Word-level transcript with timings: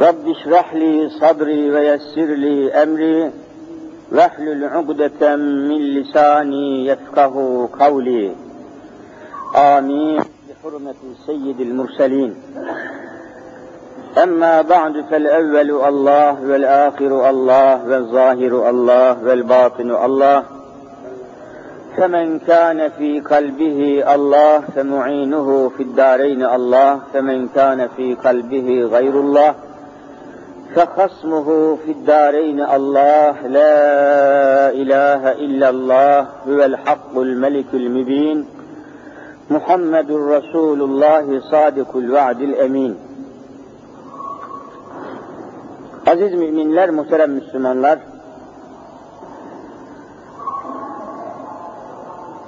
رب 0.00 0.28
اشرح 0.28 0.74
لي 0.74 1.08
صدري 1.08 1.70
ويسر 1.70 2.24
لي 2.24 2.72
أمري. 2.72 3.30
واحلل 4.12 4.64
عقدة 4.64 5.36
من 5.36 5.78
لساني 5.78 6.86
يفقه 6.86 7.68
قولي. 7.80 8.32
آمين. 9.56 10.20
بحرمة 10.48 10.94
سيد 11.26 11.60
المرسلين. 11.60 12.34
أما 14.22 14.62
بعد 14.62 15.04
فالأول 15.10 15.70
الله 15.70 16.42
والآخر 16.42 17.30
الله 17.30 17.88
والظاهر 17.88 18.70
الله 18.70 19.24
والباطن 19.24 19.90
الله. 19.90 20.44
فمن 21.96 22.38
كان 22.38 22.88
في 22.88 23.20
قلبه 23.20 24.04
الله 24.14 24.60
فمعينه 24.60 25.68
في 25.68 25.82
الدارين 25.82 26.42
الله. 26.42 27.00
فمن 27.12 27.48
كان 27.48 27.88
في 27.96 28.14
قلبه 28.14 28.88
غير 28.92 29.20
الله. 29.20 29.54
فخصمه 30.75 31.75
في 31.75 31.91
الدارين 31.91 32.59
الله 32.61 33.47
لا 33.47 34.69
إله 34.81 35.31
إلا 35.31 35.69
الله 35.69 36.19
هو 36.21 36.63
الحق 36.65 37.17
الملك 37.17 37.65
المبين 37.73 38.45
محمد 39.49 40.11
رسول 40.11 40.81
الله 40.81 41.39
صادق 41.51 41.97
الوعد 41.97 42.41
الأمين 42.41 42.95
Aziz 46.07 46.33
müminler, 46.33 46.89
muhterem 46.89 47.31
Müslümanlar, 47.31 47.99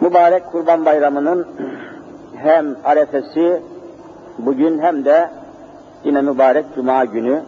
mübarek 0.02 0.52
Kurban 0.52 0.86
Bayramı'nın 0.86 1.47
hem 2.36 2.75
arefesi 2.83 3.61
bugün 4.39 4.80
hem 4.80 5.05
de 5.05 5.30
yine 6.03 6.22
mübarek 6.22 6.66
Cuma 6.75 7.05
günü 7.05 7.44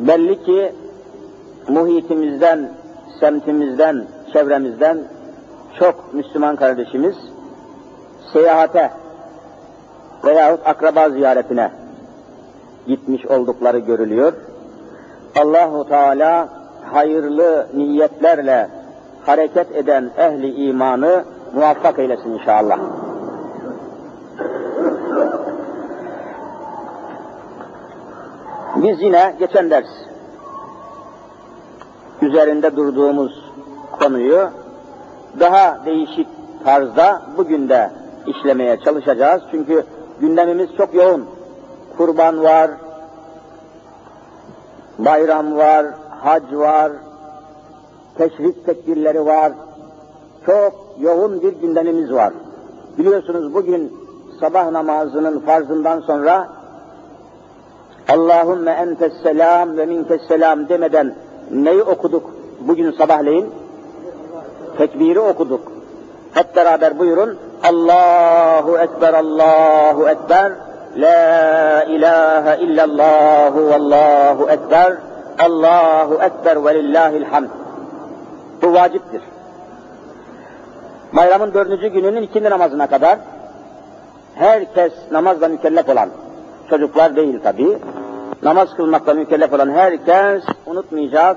belli 0.00 0.42
ki 0.42 0.72
muhitimizden, 1.68 2.70
semtimizden, 3.20 4.04
çevremizden 4.32 4.98
çok 5.78 6.14
Müslüman 6.14 6.56
kardeşimiz 6.56 7.16
seyahate 8.32 8.90
veyahut 10.24 10.60
akraba 10.66 11.10
ziyaretine 11.10 11.70
gitmiş 12.86 13.26
oldukları 13.26 13.78
görülüyor. 13.78 14.32
Allahu 15.40 15.88
Teala 15.88 16.48
hayırlı 16.92 17.66
niyetlerle 17.74 18.68
hareket 19.26 19.76
eden 19.76 20.10
ehli 20.18 20.68
imanı 20.68 21.24
muvaffak 21.54 21.98
eylesin 21.98 22.30
inşallah. 22.30 22.78
Biz 28.82 29.02
yine 29.02 29.36
geçen 29.38 29.70
ders 29.70 29.86
üzerinde 32.22 32.76
durduğumuz 32.76 33.52
konuyu 34.00 34.50
daha 35.40 35.84
değişik 35.86 36.28
tarzda 36.64 37.22
bugün 37.36 37.68
de 37.68 37.90
işlemeye 38.26 38.80
çalışacağız. 38.80 39.42
Çünkü 39.50 39.84
gündemimiz 40.20 40.68
çok 40.76 40.94
yoğun. 40.94 41.26
Kurban 41.96 42.42
var, 42.42 42.70
bayram 44.98 45.56
var, 45.56 45.86
hac 46.20 46.52
var, 46.52 46.92
teşrik 48.18 48.66
tekbirleri 48.66 49.26
var. 49.26 49.52
Çok 50.46 50.74
yoğun 51.00 51.42
bir 51.42 51.52
gündemimiz 51.52 52.12
var. 52.12 52.32
Biliyorsunuz 52.98 53.54
bugün 53.54 53.92
sabah 54.40 54.70
namazının 54.70 55.40
farzından 55.40 56.00
sonra 56.00 56.61
Allahümme 58.08 58.70
entes 58.70 59.12
selam 59.22 59.76
ve 59.76 59.86
minkes 59.86 60.22
selam 60.28 60.68
demeden 60.68 61.14
neyi 61.50 61.82
okuduk 61.82 62.30
bugün 62.60 62.92
sabahleyin? 62.92 63.50
Tekbiri 64.78 65.20
okuduk. 65.20 65.72
Hep 66.34 66.56
beraber 66.56 66.98
buyurun. 66.98 67.38
Allahu 67.62 68.78
Ekber, 68.78 69.14
Allahu 69.14 70.08
Ekber. 70.08 70.52
La 70.96 71.84
ilahe 71.88 72.60
illallah 72.60 73.54
vallahu 73.56 74.50
ekber. 74.50 74.92
Allahu 75.38 76.14
ekber 76.22 76.64
ve 76.64 76.74
lillahil. 76.74 77.24
Bu 78.62 78.72
vaciptir. 78.72 79.22
Bayramın 81.12 81.54
dördüncü 81.54 81.88
gününün 81.88 82.22
ikindi 82.22 82.50
namazına 82.50 82.86
kadar 82.86 83.18
herkes 84.34 84.92
namazla 85.10 85.48
mükellef 85.48 85.88
olan, 85.88 86.08
çocuklar 86.70 87.16
değil 87.16 87.40
tabi, 87.42 87.78
namaz 88.42 88.74
kılmakla 88.76 89.14
mükellef 89.14 89.52
olan 89.52 89.70
herkes 89.70 90.44
unutmayacak, 90.66 91.36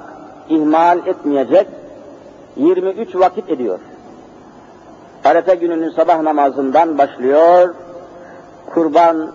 ihmal 0.50 1.08
etmeyecek, 1.08 1.68
23 2.58 3.16
vakit 3.16 3.50
ediyor. 3.50 3.80
Arefe 5.24 5.56
gününün 5.56 5.90
sabah 5.90 6.22
namazından 6.22 6.98
başlıyor, 6.98 7.76
kurban 8.74 9.32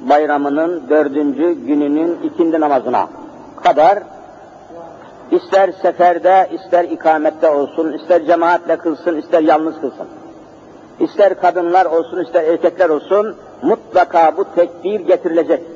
bayramının 0.00 0.82
dördüncü 0.88 1.52
gününün 1.52 2.18
ikindi 2.22 2.60
namazına 2.60 3.08
kadar 3.62 3.98
ister 5.30 5.72
seferde, 5.82 6.50
ister 6.52 6.84
ikamette 6.84 7.50
olsun, 7.50 7.92
ister 7.92 8.26
cemaatle 8.26 8.76
kılsın, 8.76 9.16
ister 9.16 9.42
yalnız 9.42 9.80
kılsın. 9.80 10.06
İster 11.00 11.40
kadınlar 11.40 11.86
olsun, 11.86 12.24
ister 12.24 12.44
erkekler 12.44 12.88
olsun, 12.88 13.36
mutlaka 13.62 14.36
bu 14.36 14.44
tekbir 14.54 15.00
getirilecek. 15.00 15.73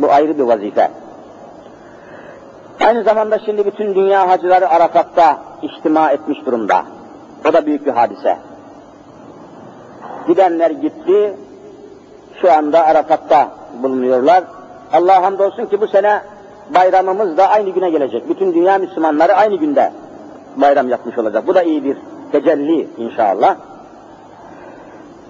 Bu 0.00 0.12
ayrı 0.12 0.38
bir 0.38 0.42
vazife. 0.42 0.90
Aynı 2.80 3.02
zamanda 3.02 3.38
şimdi 3.38 3.66
bütün 3.66 3.94
dünya 3.94 4.28
hacıları 4.28 4.68
Arafat'ta 4.68 5.38
içtima 5.62 6.10
etmiş 6.10 6.46
durumda. 6.46 6.82
O 7.48 7.52
da 7.52 7.66
büyük 7.66 7.86
bir 7.86 7.92
hadise. 7.92 8.38
Gidenler 10.26 10.70
gitti, 10.70 11.36
şu 12.40 12.52
anda 12.52 12.86
Arafat'ta 12.86 13.48
bulunuyorlar. 13.82 14.44
Allah 14.92 15.22
hamdolsun 15.22 15.66
ki 15.66 15.80
bu 15.80 15.88
sene 15.88 16.22
bayramımız 16.74 17.36
da 17.36 17.48
aynı 17.48 17.70
güne 17.70 17.90
gelecek. 17.90 18.28
Bütün 18.28 18.54
dünya 18.54 18.78
Müslümanları 18.78 19.34
aynı 19.34 19.56
günde 19.56 19.92
bayram 20.56 20.88
yapmış 20.88 21.18
olacak. 21.18 21.46
Bu 21.46 21.54
da 21.54 21.62
iyi 21.62 21.84
bir 21.84 21.96
tecelli 22.32 22.88
inşallah. 22.96 23.56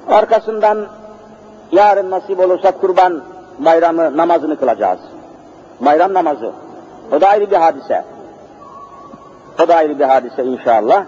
Arkasından 0.08 0.86
yarın 1.72 2.10
nasip 2.10 2.40
olursa 2.40 2.70
kurban 2.70 3.22
bayramı 3.64 4.16
namazını 4.16 4.58
kılacağız. 4.58 5.00
Bayram 5.80 6.14
namazı. 6.14 6.52
O 7.12 7.20
da 7.20 7.28
ayrı 7.28 7.50
bir 7.50 7.56
hadise. 7.56 8.04
O 9.64 9.68
da 9.68 9.76
ayrı 9.76 9.98
bir 9.98 10.04
hadise 10.04 10.44
inşallah. 10.44 11.04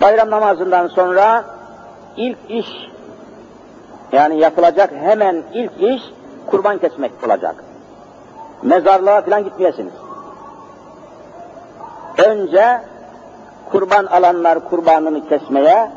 Bayram 0.00 0.30
namazından 0.30 0.86
sonra 0.86 1.44
ilk 2.16 2.38
iş 2.48 2.66
yani 4.12 4.38
yapılacak 4.38 4.90
hemen 4.92 5.42
ilk 5.52 5.72
iş 5.80 6.02
kurban 6.46 6.78
kesmek 6.78 7.12
olacak. 7.26 7.64
Mezarlığa 8.62 9.22
falan 9.22 9.44
gitmeyesiniz. 9.44 9.92
Önce 12.18 12.80
kurban 13.70 14.06
alanlar 14.06 14.68
kurbanını 14.68 15.28
kesmeye, 15.28 15.90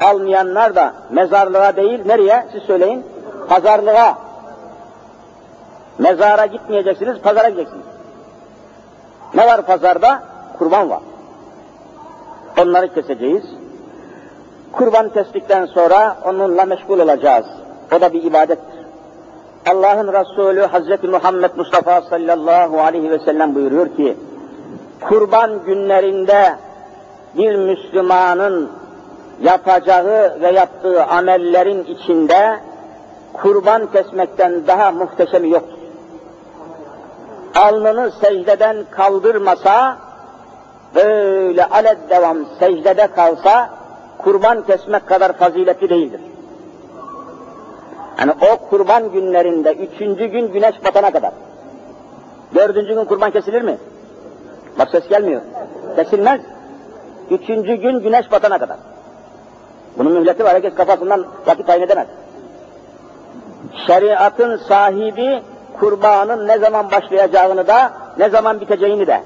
almayanlar 0.00 0.74
da 0.74 0.92
mezarlığa 1.10 1.76
değil, 1.76 2.06
nereye? 2.06 2.46
Siz 2.52 2.62
söyleyin. 2.62 3.06
Pazarlığa. 3.48 4.18
Mezara 5.98 6.46
gitmeyeceksiniz, 6.46 7.18
pazara 7.18 7.48
gideceksiniz. 7.48 7.86
Ne 9.34 9.46
var 9.46 9.66
pazarda? 9.66 10.22
Kurban 10.58 10.90
var. 10.90 11.00
Onları 12.60 12.94
keseceğiz. 12.94 13.44
Kurban 14.72 15.08
kestikten 15.08 15.66
sonra 15.66 16.16
onunla 16.24 16.64
meşgul 16.64 16.98
olacağız. 16.98 17.46
O 17.96 18.00
da 18.00 18.12
bir 18.12 18.22
ibadettir. 18.22 18.82
Allah'ın 19.66 20.12
Resulü 20.12 20.60
Hazreti 20.60 21.08
Muhammed 21.08 21.50
Mustafa 21.56 22.02
sallallahu 22.02 22.80
aleyhi 22.80 23.10
ve 23.10 23.18
sellem 23.18 23.54
buyuruyor 23.54 23.96
ki, 23.96 24.16
kurban 25.00 25.64
günlerinde 25.64 26.56
bir 27.36 27.56
Müslümanın 27.56 28.70
yapacağı 29.42 30.40
ve 30.40 30.50
yaptığı 30.50 31.04
amellerin 31.04 31.84
içinde 31.84 32.60
kurban 33.32 33.92
kesmekten 33.92 34.66
daha 34.66 34.90
muhteşemi 34.90 35.50
yoktur. 35.50 35.81
Alnını 37.54 38.12
secdeden 38.20 38.76
kaldırmasa, 38.90 39.96
böyle 40.94 41.64
aled 41.66 41.98
devam 42.10 42.38
secdede 42.58 43.06
kalsa, 43.06 43.70
kurban 44.18 44.62
kesmek 44.66 45.06
kadar 45.06 45.32
faziletli 45.32 45.90
değildir. 45.90 46.20
Yani 48.18 48.32
o 48.52 48.68
kurban 48.68 49.12
günlerinde 49.12 49.74
üçüncü 49.74 50.24
gün 50.26 50.52
güneş 50.52 50.84
batana 50.84 51.10
kadar. 51.10 51.32
Dördüncü 52.54 52.94
gün 52.94 53.04
kurban 53.04 53.30
kesilir 53.30 53.62
mi? 53.62 53.78
Bak 54.78 54.88
ses 54.90 55.08
gelmiyor. 55.08 55.40
Kesilmez. 55.96 56.40
Üçüncü 57.30 57.74
gün 57.74 58.00
güneş 58.00 58.32
batana 58.32 58.58
kadar. 58.58 58.76
Bunun 59.98 60.12
mühleti 60.12 60.44
var. 60.44 60.54
Herkes 60.54 60.74
kafasından 60.74 61.26
vakit 61.46 61.66
tayin 61.66 61.82
edemez. 61.82 62.06
Şeriatın 63.86 64.56
sahibi 64.56 65.42
kurbanın 65.80 66.48
ne 66.48 66.58
zaman 66.58 66.90
başlayacağını 66.90 67.66
da, 67.66 67.92
ne 68.18 68.28
zaman 68.28 68.60
biteceğini 68.60 69.06
de, 69.06 69.20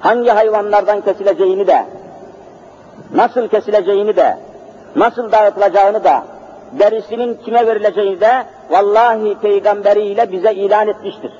hangi 0.00 0.30
hayvanlardan 0.30 1.00
kesileceğini 1.00 1.66
de, 1.66 1.86
nasıl 3.14 3.48
kesileceğini 3.48 4.16
de, 4.16 4.38
nasıl 4.96 5.32
dağıtılacağını 5.32 6.04
da, 6.04 6.24
derisinin 6.72 7.34
kime 7.34 7.66
verileceğini 7.66 8.20
de 8.20 8.44
vallahi 8.70 9.38
peygamberiyle 9.42 10.32
bize 10.32 10.52
ilan 10.54 10.88
etmiştir. 10.88 11.32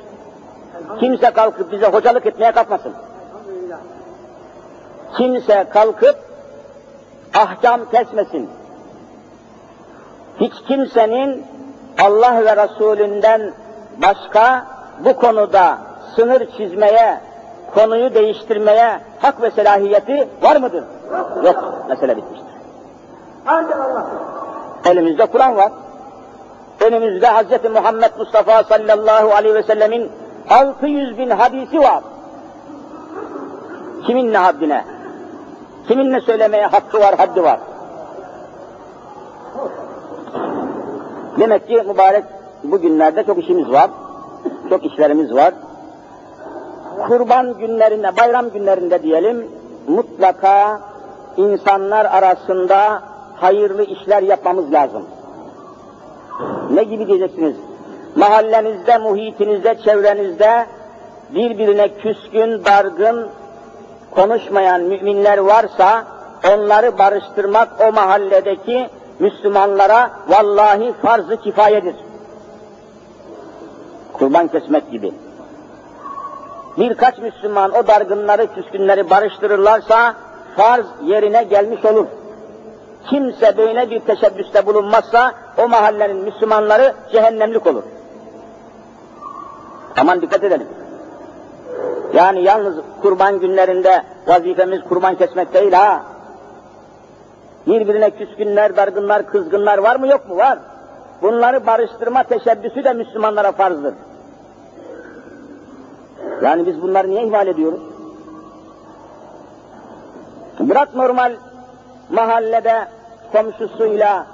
Kimse 1.01 1.31
kalkıp 1.31 1.73
bize 1.73 1.87
hocalık 1.87 2.27
etmeye 2.27 2.53
kalkmasın. 2.53 2.93
Kimse 5.17 5.67
kalkıp 5.71 6.17
ahkam 7.35 7.91
kesmesin. 7.91 8.51
Hiç 10.41 10.53
kimsenin 10.69 11.47
Allah 12.01 12.45
ve 12.45 12.57
Resulünden 12.57 13.53
başka 13.97 14.67
bu 15.05 15.17
konuda 15.17 15.79
sınır 16.17 16.47
çizmeye, 16.57 17.21
konuyu 17.75 18.15
değiştirmeye 18.15 19.01
hak 19.21 19.43
ve 19.43 19.51
selahiyeti 19.51 20.29
var 20.43 20.57
mıdır? 20.57 20.85
Yok. 21.45 21.85
Mesele 21.89 22.17
bitmiştir. 22.17 22.53
Ancak 23.47 23.81
Allah. 23.81 24.07
Elimizde 24.85 25.27
Kur'an 25.27 25.57
var. 25.57 25.73
Önümüzde 26.81 27.27
Hz. 27.27 27.71
Muhammed 27.71 28.11
Mustafa 28.19 28.63
sallallahu 28.63 29.35
aleyhi 29.35 29.55
ve 29.55 29.63
sellemin 29.63 30.13
600 30.51 31.19
bin 31.19 31.31
hadisi 31.31 31.81
var. 31.81 32.03
Kimin 34.07 34.33
ne 34.33 34.39
haddine? 34.39 34.85
Kimin 35.89 36.13
ne 36.13 36.21
söylemeye 36.21 36.67
hakkı 36.67 37.01
var, 37.01 37.15
haddi 37.19 37.43
var? 37.43 37.61
Demek 41.39 41.69
ki 41.69 41.83
mübarek 41.87 42.25
bugünlerde 42.65 43.25
çok 43.25 43.39
işimiz 43.39 43.73
var. 43.73 43.91
Çok 44.71 44.85
işlerimiz 44.85 45.35
var. 45.35 45.55
Kurban 47.09 47.59
günlerinde, 47.59 48.17
bayram 48.17 48.51
günlerinde 48.51 49.03
diyelim, 49.03 49.49
mutlaka 49.89 50.81
insanlar 51.37 52.05
arasında 52.05 53.03
hayırlı 53.37 53.85
işler 53.85 54.23
yapmamız 54.23 54.73
lazım. 54.73 55.03
Ne 56.71 56.83
gibi 56.85 57.07
diyeceksiniz? 57.07 57.57
Mahallenizde, 58.17 58.99
muhitinizde, 58.99 59.79
çevrenizde 59.85 60.67
birbirine 61.35 61.89
küskün, 61.89 62.65
dargın, 62.65 63.29
konuşmayan 64.11 64.81
müminler 64.81 65.39
varsa 65.39 66.05
onları 66.55 66.99
barıştırmak 66.99 67.69
o 67.89 67.93
mahalledeki 67.93 68.89
Müslümanlara 69.19 70.11
vallahi 70.29 70.93
farz-ı 71.03 71.37
kifayedir. 71.37 71.95
Kurban 74.23 74.49
kesmek 74.49 74.91
gibi. 74.91 75.13
Birkaç 76.79 77.19
Müslüman 77.19 77.73
o 77.73 77.87
dargınları, 77.87 78.55
küskünleri 78.55 79.11
barıştırırlarsa 79.11 80.15
farz 80.57 80.87
yerine 81.05 81.43
gelmiş 81.43 81.85
olur 81.85 82.07
kimse 83.11 83.57
böyle 83.57 83.91
bir 83.91 84.01
teşebbüste 84.01 84.67
bulunmazsa 84.67 85.33
o 85.59 85.69
mahallenin 85.69 86.17
Müslümanları 86.17 86.95
cehennemlik 87.13 87.67
olur. 87.67 87.83
Aman 90.01 90.23
dikkat 90.23 90.45
edelim. 90.45 90.67
Yani 92.15 92.43
yalnız 92.43 92.77
kurban 93.03 93.41
günlerinde 93.41 94.03
vazifemiz 94.27 94.81
kurban 94.89 95.15
kesmek 95.15 95.55
değil 95.55 95.73
ha. 95.73 96.03
Birbirine 97.67 98.11
küskünler, 98.11 98.77
dargınlar, 98.77 99.27
kızgınlar 99.27 99.79
var 99.79 99.97
mı 99.97 100.07
yok 100.07 100.29
mu? 100.29 100.37
Var. 100.37 100.59
Bunları 101.23 101.67
barıştırma 101.67 102.23
teşebbüsü 102.23 102.85
de 102.85 102.93
Müslümanlara 102.93 103.53
farzdır. 103.53 103.95
Yani 106.43 106.67
biz 106.67 106.83
bunları 106.83 107.11
niye 107.11 107.23
ihmal 107.23 107.47
ediyoruz? 107.47 107.81
Bırak 110.61 110.95
normal 110.95 111.33
mahallede 112.11 112.89
komşusuyla 113.33 114.27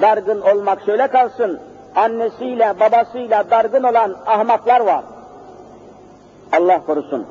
dargın 0.00 0.40
olmak 0.40 0.82
şöyle 0.86 1.06
kalsın, 1.06 1.60
annesiyle 1.96 2.74
babasıyla 2.80 3.50
dargın 3.50 3.82
olan 3.82 4.16
ahmaklar 4.26 4.80
var. 4.80 5.04
Allah 6.52 6.84
korusun. 6.86 7.26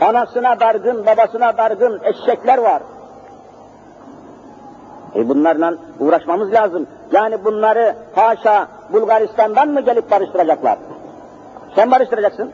Anasına 0.00 0.60
dargın, 0.60 1.06
babasına 1.06 1.56
dargın 1.56 2.00
eşekler 2.04 2.58
var. 2.58 2.82
E 5.14 5.28
bunlarla 5.28 5.74
uğraşmamız 6.00 6.52
lazım. 6.52 6.86
Yani 7.12 7.44
bunları 7.44 7.96
haşa 8.14 8.68
Bulgaristan'dan 8.92 9.68
mı 9.68 9.80
gelip 9.80 10.10
barıştıracaklar? 10.10 10.78
Sen 11.76 11.90
barıştıracaksın. 11.90 12.52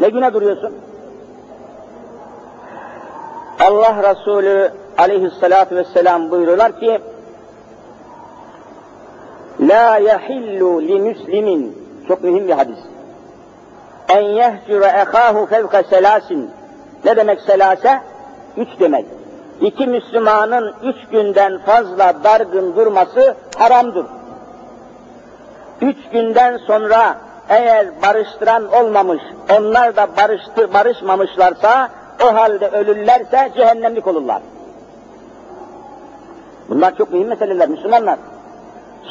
Ne 0.00 0.08
güne 0.08 0.34
duruyorsun? 0.34 0.74
Allah 3.60 4.10
Resulü 4.10 4.72
aleyhissalatu 4.98 5.76
vesselam 5.76 6.30
buyuruyorlar 6.30 6.80
ki 6.80 7.00
La 9.60 9.98
yahillu 9.98 10.82
li 10.82 11.00
müslimin 11.00 11.78
çok 12.08 12.24
mühim 12.24 12.48
bir 12.48 12.52
hadis. 12.52 12.78
En 14.08 14.20
yehcure 14.20 14.86
ehahu 14.86 15.46
fevka 15.46 15.82
selasin. 15.82 16.50
Ne 17.04 17.16
demek 17.16 17.40
selase? 17.40 18.00
Üç 18.56 18.68
demek. 18.80 19.06
İki 19.60 19.86
Müslümanın 19.86 20.74
üç 20.82 20.96
günden 21.12 21.58
fazla 21.58 22.14
dargın 22.24 22.76
durması 22.76 23.34
haramdır. 23.58 24.06
Üç 25.80 25.96
günden 26.12 26.56
sonra 26.56 27.16
eğer 27.50 28.02
barıştıran 28.02 28.72
olmamış, 28.72 29.22
onlar 29.58 29.96
da 29.96 30.06
barıştı, 30.16 30.74
barışmamışlarsa 30.74 31.88
o 32.24 32.34
halde 32.34 32.68
ölürlerse 32.68 33.52
cehennemlik 33.56 34.06
olurlar. 34.06 34.42
Bunlar 36.68 36.96
çok 36.96 37.12
mühim 37.12 37.28
meseleler 37.28 37.68
Müslümanlar. 37.68 38.18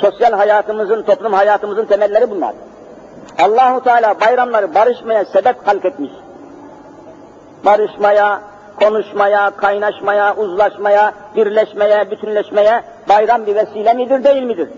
Sosyal 0.01 0.34
hayatımızın, 0.34 1.03
toplum 1.03 1.34
hayatımızın 1.34 1.86
temelleri 1.86 2.31
bunlar. 2.31 2.53
Allahu 3.39 3.84
Teala 3.84 4.19
bayramları 4.19 4.75
barışmaya 4.75 5.25
sebep 5.25 5.67
halk 5.67 5.86
etmiş. 5.86 6.12
Barışmaya, 7.65 8.41
konuşmaya, 8.79 9.50
kaynaşmaya, 9.50 10.36
uzlaşmaya, 10.36 11.13
birleşmeye, 11.36 12.12
bütünleşmeye 12.12 12.81
bayram 13.10 13.46
bir 13.46 13.55
vesile 13.55 13.93
midir, 13.93 14.24
değil 14.24 14.43
midir? 14.43 14.69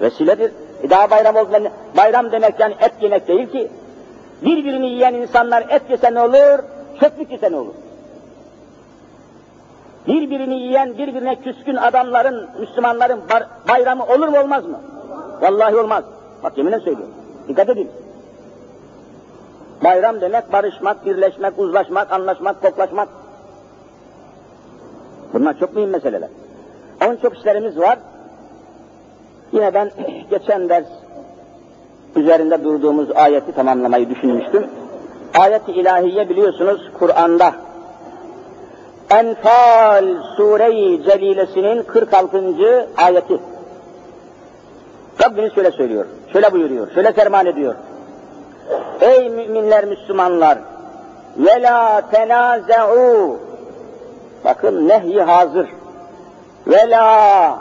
Vesiledir. 0.00 0.52
E 0.82 0.90
daha 0.90 1.10
bayram 1.10 1.36
oldu. 1.36 1.70
Bayram 1.96 2.32
demek 2.32 2.60
yani 2.60 2.74
et 2.80 2.92
yemek 3.00 3.28
değil 3.28 3.50
ki. 3.50 3.68
Birbirini 4.42 4.90
yiyen 4.90 5.14
insanlar 5.14 5.64
et 5.68 5.82
yese 5.90 6.14
ne 6.14 6.20
olur, 6.20 6.64
çöplük 7.00 7.30
yese 7.32 7.52
ne 7.52 7.56
olur? 7.56 7.74
birbirini 10.06 10.54
yiyen, 10.54 10.98
birbirine 10.98 11.36
küskün 11.36 11.76
adamların, 11.76 12.48
Müslümanların 12.60 13.20
bayramı 13.68 14.06
olur 14.06 14.28
mu 14.28 14.40
olmaz 14.40 14.66
mı? 14.66 14.80
Vallahi 15.40 15.76
olmaz. 15.76 16.04
Bak 16.42 16.58
yeminle 16.58 16.80
söylüyorum. 16.80 17.14
Dikkat 17.48 17.68
edin. 17.68 17.90
Bayram 19.84 20.20
demek 20.20 20.52
barışmak, 20.52 21.06
birleşmek, 21.06 21.58
uzlaşmak, 21.58 22.12
anlaşmak, 22.12 22.62
koklaşmak. 22.62 23.08
Bunlar 25.32 25.58
çok 25.58 25.76
mühim 25.76 25.90
meseleler. 25.90 26.28
Onun 27.06 27.16
çok 27.16 27.36
işlerimiz 27.36 27.78
var. 27.78 27.98
Yine 29.52 29.74
ben 29.74 29.90
geçen 30.30 30.68
ders 30.68 30.86
üzerinde 32.16 32.64
durduğumuz 32.64 33.10
ayeti 33.14 33.52
tamamlamayı 33.52 34.10
düşünmüştüm. 34.10 34.66
Ayet-i 35.38 35.72
ilahiye 35.72 36.28
biliyorsunuz 36.28 36.90
Kur'an'da 36.98 37.52
Enfal 39.10 40.04
Sure-i 40.36 41.02
Celilesinin 41.02 41.82
46. 41.82 42.88
ayeti. 42.96 43.38
Rabbimiz 45.24 45.54
şöyle 45.54 45.70
söylüyor, 45.70 46.06
şöyle 46.32 46.52
buyuruyor, 46.52 46.90
şöyle 46.94 47.12
serman 47.12 47.46
ediyor. 47.46 47.74
Ey 49.00 49.30
müminler, 49.30 49.84
Müslümanlar! 49.84 50.58
Ve 51.36 51.62
la 51.62 52.02
tenazeu 52.10 53.38
Bakın 54.44 54.88
nehi 54.88 55.22
hazır. 55.22 55.68
Ve 56.66 56.90
la 56.90 57.58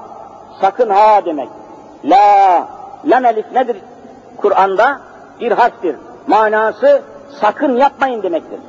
sakın 0.62 0.90
ha 0.90 1.26
demek. 1.26 1.50
La, 2.06 2.68
lam 3.06 3.26
elif 3.26 3.52
nedir 3.52 3.78
Kur'an'da? 4.38 5.02
Bir 5.40 5.52
harftir. 5.52 5.96
Manası 6.28 7.02
sakın 7.42 7.78
yapmayın 7.78 8.24
demektir. 8.24 8.60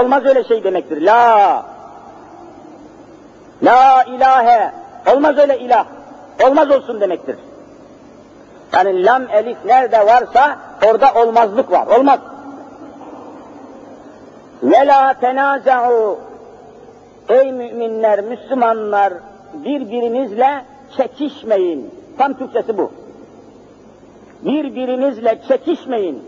Olmaz 0.00 0.26
öyle 0.26 0.44
şey 0.44 0.64
demektir. 0.64 1.02
La, 1.02 1.62
la 3.62 4.02
ilahe, 4.02 4.72
olmaz 5.14 5.38
öyle 5.38 5.58
ilah, 5.58 5.86
olmaz 6.46 6.70
olsun 6.70 7.00
demektir. 7.00 7.36
Yani 8.72 9.04
lam 9.04 9.22
elif 9.30 9.58
nerede 9.64 10.06
varsa 10.06 10.58
orada 10.88 11.14
olmazlık 11.14 11.70
var, 11.70 11.86
olmaz. 11.86 12.20
Ve 14.62 14.86
la 14.86 15.14
tenaza'u 15.20 16.18
Ey 17.28 17.52
müminler, 17.52 18.20
Müslümanlar 18.20 19.12
birbirinizle 19.54 20.64
çekişmeyin. 20.96 21.94
Tam 22.18 22.34
Türkçesi 22.34 22.78
bu. 22.78 22.90
Birbirinizle 24.44 25.40
çekişmeyin. 25.48 26.22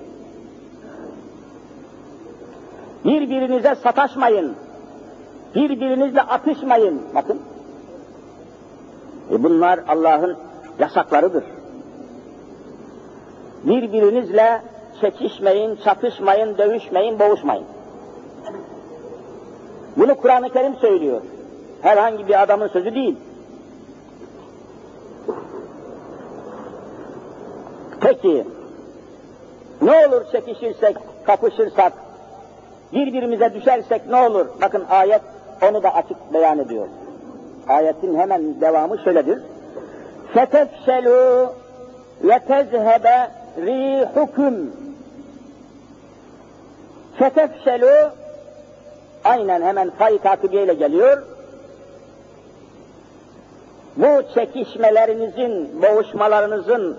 Birbirinize 3.05 3.75
sataşmayın. 3.75 4.55
Birbirinizle 5.55 6.23
atışmayın. 6.23 7.03
Bakın. 7.15 7.41
E 9.33 9.43
bunlar 9.43 9.81
Allah'ın 9.89 10.37
yasaklarıdır. 10.79 11.45
Birbirinizle 13.65 14.63
çekişmeyin, 15.01 15.79
çatışmayın, 15.85 16.59
dövüşmeyin, 16.59 17.19
boğuşmayın. 17.19 17.65
Bunu 19.97 20.15
Kur'an-ı 20.15 20.49
Kerim 20.53 20.75
söylüyor. 20.75 21.21
Herhangi 21.83 22.29
bir 22.29 22.43
adamın 22.43 22.69
sözü 22.69 22.95
değil. 22.95 23.17
Peki, 28.02 28.48
ne 29.82 30.08
olur 30.08 30.22
çekişirsek, 30.32 30.98
kapışırsak, 31.26 31.94
birbirimize 32.94 33.54
düşersek 33.54 34.08
ne 34.10 34.16
olur? 34.16 34.48
Bakın 34.62 34.86
ayet 34.90 35.22
onu 35.70 35.84
da 35.84 35.96
açık 35.96 36.34
beyan 36.34 36.60
ediyor. 36.60 36.88
Ayetin 37.68 38.20
hemen 38.20 38.62
devamı 38.62 38.98
şöyledir. 38.98 39.40
فَتَفْشَلُوا 40.36 41.50
وَتَذْهَبَ 42.24 43.28
رِيحُكُمْ 43.58 44.56
فَتَفْشَلُوا 47.20 48.10
aynen 49.24 49.62
hemen 49.62 49.90
fay 49.90 50.18
takibiyle 50.18 50.74
geliyor. 50.74 51.24
Bu 53.98 54.34
çekişmelerinizin, 54.34 55.82
boğuşmalarınızın, 55.82 56.98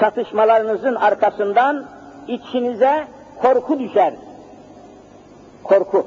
çatışmalarınızın 0.00 0.94
arkasından 0.94 1.84
içinize 2.28 3.04
korku 3.42 3.78
düşer. 3.78 4.14
Korku. 5.64 6.06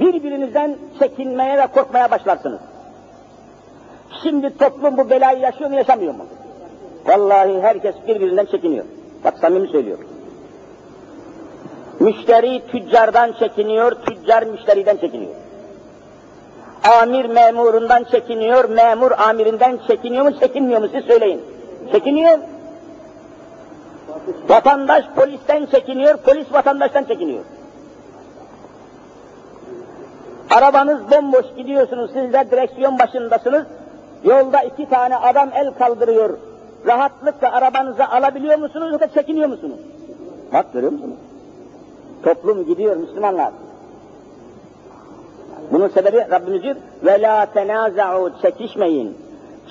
Birbirinizden 0.00 0.76
çekinmeye 0.98 1.58
ve 1.58 1.66
korkmaya 1.66 2.10
başlarsınız. 2.10 2.60
Şimdi 4.22 4.58
toplum 4.58 4.96
bu 4.96 5.10
belayı 5.10 5.38
yaşıyor 5.38 5.70
mu 5.70 5.76
yaşamıyor 5.76 6.14
mu? 6.14 6.24
Vallahi 7.06 7.62
herkes 7.62 7.94
birbirinden 8.08 8.44
çekiniyor. 8.46 8.84
Bak 9.24 9.38
samimi 9.38 9.68
söylüyorum. 9.68 10.04
Müşteri 12.00 12.66
tüccardan 12.66 13.32
çekiniyor, 13.32 13.92
tüccar 13.92 14.42
müşteriden 14.42 14.96
çekiniyor. 14.96 15.34
Amir 17.00 17.24
memurundan 17.24 18.04
çekiniyor, 18.04 18.68
memur 18.68 19.10
amirinden 19.10 19.78
çekiniyor 19.86 20.24
mu, 20.24 20.38
çekinmiyor 20.40 20.80
mu 20.80 20.88
siz 20.92 21.04
söyleyin. 21.04 21.40
Çekiniyor. 21.92 22.38
Vatandaş 24.48 25.04
polisten 25.16 25.66
çekiniyor, 25.66 26.16
polis 26.16 26.52
vatandaştan 26.52 27.04
çekiniyor. 27.04 27.44
Arabanız 30.50 31.10
bomboş 31.10 31.46
gidiyorsunuz, 31.56 32.10
siz 32.12 32.32
de 32.32 32.50
direksiyon 32.50 32.98
başındasınız. 32.98 33.66
Yolda 34.24 34.62
iki 34.62 34.88
tane 34.88 35.16
adam 35.16 35.50
el 35.54 35.70
kaldırıyor. 35.70 36.38
Rahatlıkla 36.86 37.52
arabanızı 37.52 38.08
alabiliyor 38.08 38.58
musunuz 38.58 38.92
yoksa 38.92 39.08
çekiniyor 39.08 39.48
musunuz? 39.48 39.78
Bak 40.52 40.72
görüyor 40.72 40.92
musunuz? 40.92 41.16
Toplum 42.22 42.66
gidiyor 42.66 42.96
Müslümanlar. 42.96 43.52
Bunun 45.72 45.88
sebebi 45.88 46.26
Rabbimiz 46.30 46.62
diyor, 46.62 46.76
ve 47.04 47.22
la 47.22 47.46
tenaza'u 47.46 48.30
çekişmeyin. 48.42 49.18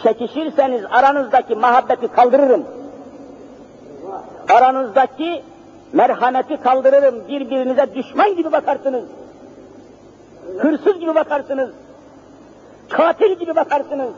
Çekişirseniz 0.04 0.82
aranızdaki 0.92 1.56
muhabbeti 1.56 2.08
kaldırırım. 2.08 2.64
Aranızdaki 4.50 5.44
merhameti 5.94 6.58
kaldırırım. 6.58 7.28
Birbirinize 7.28 7.96
düşman 7.96 8.36
gibi 8.36 8.52
bakarsınız. 8.52 9.04
Hırsız 10.58 11.00
gibi 11.00 11.16
bakarsınız. 11.16 11.70
Katil 12.90 13.40
gibi 13.40 13.56
bakarsınız. 13.56 14.14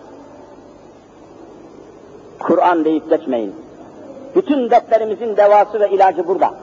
Kur'an 2.40 2.86
deyip 2.86 3.10
geçmeyin. 3.10 3.56
Bütün 4.36 4.70
dertlerimizin 4.70 5.38
devası 5.38 5.80
ve 5.80 5.90
ilacı 5.90 6.28
burada. 6.28 6.54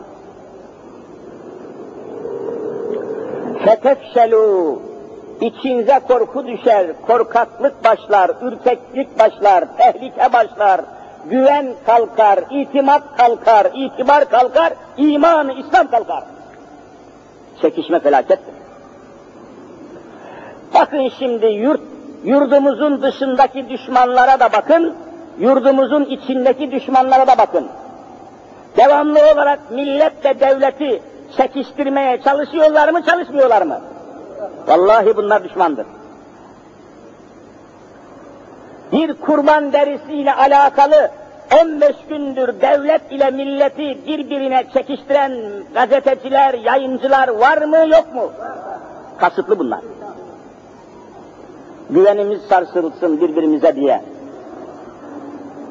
fetefşelu 3.68 4.78
içinize 5.40 6.00
korku 6.08 6.46
düşer, 6.46 6.86
korkaklık 7.06 7.84
başlar, 7.84 8.30
ürkeklik 8.42 9.18
başlar, 9.18 9.64
tehlike 9.76 10.32
başlar, 10.32 10.80
güven 11.24 11.74
kalkar, 11.86 12.38
itimat 12.50 13.02
kalkar, 13.16 13.66
itibar 13.74 14.30
kalkar, 14.30 14.72
iman, 14.96 15.48
İslam 15.48 15.90
kalkar. 15.90 16.24
Çekişme 17.62 18.00
felakettir. 18.00 18.54
Bakın 20.74 21.10
şimdi 21.18 21.46
yurt, 21.46 21.80
yurdumuzun 22.24 23.02
dışındaki 23.02 23.68
düşmanlara 23.68 24.40
da 24.40 24.52
bakın, 24.52 24.94
yurdumuzun 25.38 26.04
içindeki 26.04 26.70
düşmanlara 26.72 27.26
da 27.26 27.38
bakın. 27.38 27.66
Devamlı 28.76 29.18
olarak 29.32 29.70
millet 29.70 30.24
ve 30.24 30.40
devleti 30.40 31.02
çekiştirmeye 31.36 32.22
çalışıyorlar 32.22 32.88
mı, 32.88 33.02
çalışmıyorlar 33.02 33.62
mı? 33.62 33.80
Vallahi 34.66 35.16
bunlar 35.16 35.44
düşmandır. 35.44 35.86
Bir 38.92 39.14
kurban 39.14 39.72
derisiyle 39.72 40.34
alakalı 40.34 41.10
15 41.62 41.96
gündür 42.08 42.60
devlet 42.60 43.12
ile 43.12 43.30
milleti 43.30 43.98
birbirine 44.06 44.64
çekiştiren 44.74 45.32
gazeteciler, 45.74 46.54
yayıncılar 46.54 47.28
var 47.28 47.62
mı 47.62 47.88
yok 47.88 48.14
mu? 48.14 48.32
Kasıtlı 49.18 49.58
bunlar. 49.58 49.80
Güvenimiz 51.90 52.42
sarsılsın 52.42 53.20
birbirimize 53.20 53.76
diye. 53.76 54.02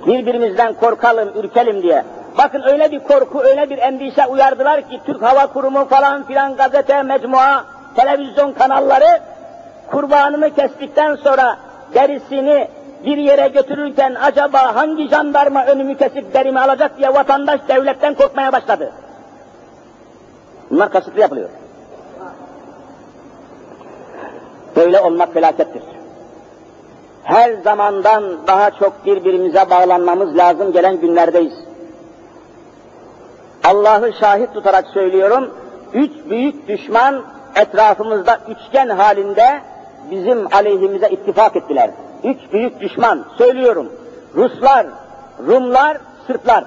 Birbirimizden 0.07 0.73
korkalım, 0.73 1.29
ürkelim 1.35 1.83
diye. 1.83 2.03
Bakın 2.37 2.61
öyle 2.61 2.91
bir 2.91 2.99
korku, 2.99 3.41
öyle 3.41 3.69
bir 3.69 3.77
endişe 3.77 4.27
uyardılar 4.27 4.89
ki 4.89 5.01
Türk 5.05 5.21
Hava 5.21 5.47
Kurumu 5.47 5.85
falan 5.85 6.23
filan 6.23 6.55
gazete, 6.55 7.03
mecmua, 7.03 7.65
televizyon 7.95 8.51
kanalları 8.51 9.19
kurbanını 9.91 10.55
kestikten 10.55 11.15
sonra 11.15 11.57
derisini 11.93 12.67
bir 13.05 13.17
yere 13.17 13.47
götürürken 13.47 14.15
acaba 14.21 14.75
hangi 14.75 15.07
jandarma 15.09 15.65
önümü 15.65 15.97
kesip 15.97 16.33
derimi 16.33 16.59
alacak 16.59 16.97
diye 16.97 17.13
vatandaş 17.13 17.61
devletten 17.67 18.13
korkmaya 18.13 18.53
başladı. 18.53 18.91
Bunlar 20.71 20.91
kasıtlı 20.91 21.21
yapılıyor. 21.21 21.49
Böyle 24.75 24.99
olmak 24.99 25.33
felakettir. 25.33 25.81
Her 27.23 27.53
zamandan 27.53 28.47
daha 28.47 28.71
çok 28.71 29.05
birbirimize 29.05 29.69
bağlanmamız 29.69 30.37
lazım 30.37 30.71
gelen 30.71 31.01
günlerdeyiz. 31.01 31.53
Allah'ı 33.63 34.13
şahit 34.13 34.53
tutarak 34.53 34.87
söylüyorum, 34.87 35.53
üç 35.93 36.11
büyük 36.29 36.67
düşman 36.67 37.23
etrafımızda 37.55 38.39
üçgen 38.49 38.89
halinde 38.89 39.61
bizim 40.11 40.55
aleyhimize 40.55 41.09
ittifak 41.09 41.55
ettiler. 41.55 41.91
Üç 42.23 42.37
büyük 42.53 42.79
düşman, 42.79 43.25
söylüyorum. 43.37 43.91
Ruslar, 44.35 44.87
Rumlar, 45.47 45.97
Sırplar. 46.27 46.65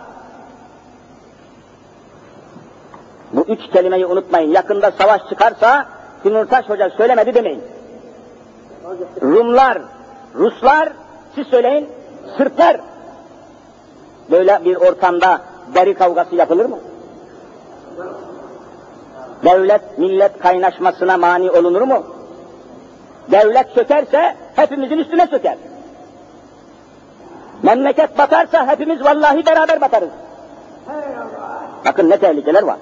Bu 3.33 3.41
üç 3.41 3.61
kelimeyi 3.73 4.07
unutmayın. 4.07 4.51
Yakında 4.51 4.91
savaş 4.91 5.29
çıkarsa 5.29 5.87
Timurtaş 6.23 6.69
Hoca 6.69 6.91
söylemedi 6.91 7.35
demeyin. 7.35 7.63
Rumlar, 9.23 9.79
Ruslar, 10.35 10.89
siz 11.35 11.47
söyleyin, 11.47 11.89
Sırplar. 12.37 12.81
Böyle 14.31 14.61
bir 14.65 14.77
ortamda 14.77 15.41
deri 15.75 15.95
kavgası 15.95 16.35
yapılır 16.35 16.65
mı? 16.65 16.79
Devlet 19.45 19.99
millet 19.99 20.39
kaynaşmasına 20.39 21.17
mani 21.17 21.51
olunur 21.51 21.83
mu? 21.83 22.07
Devlet 23.31 23.75
çökerse 23.75 24.37
hepimizin 24.57 24.99
üstüne 24.99 25.27
çöker. 25.27 25.57
Memleket 27.63 28.19
batarsa 28.19 28.67
hepimiz 28.67 29.05
vallahi 29.05 29.47
beraber 29.47 29.81
batarız. 29.81 30.11
Bakın 31.85 32.11
ne 32.11 32.19
tehlikeler 32.19 32.63
var. 32.63 32.77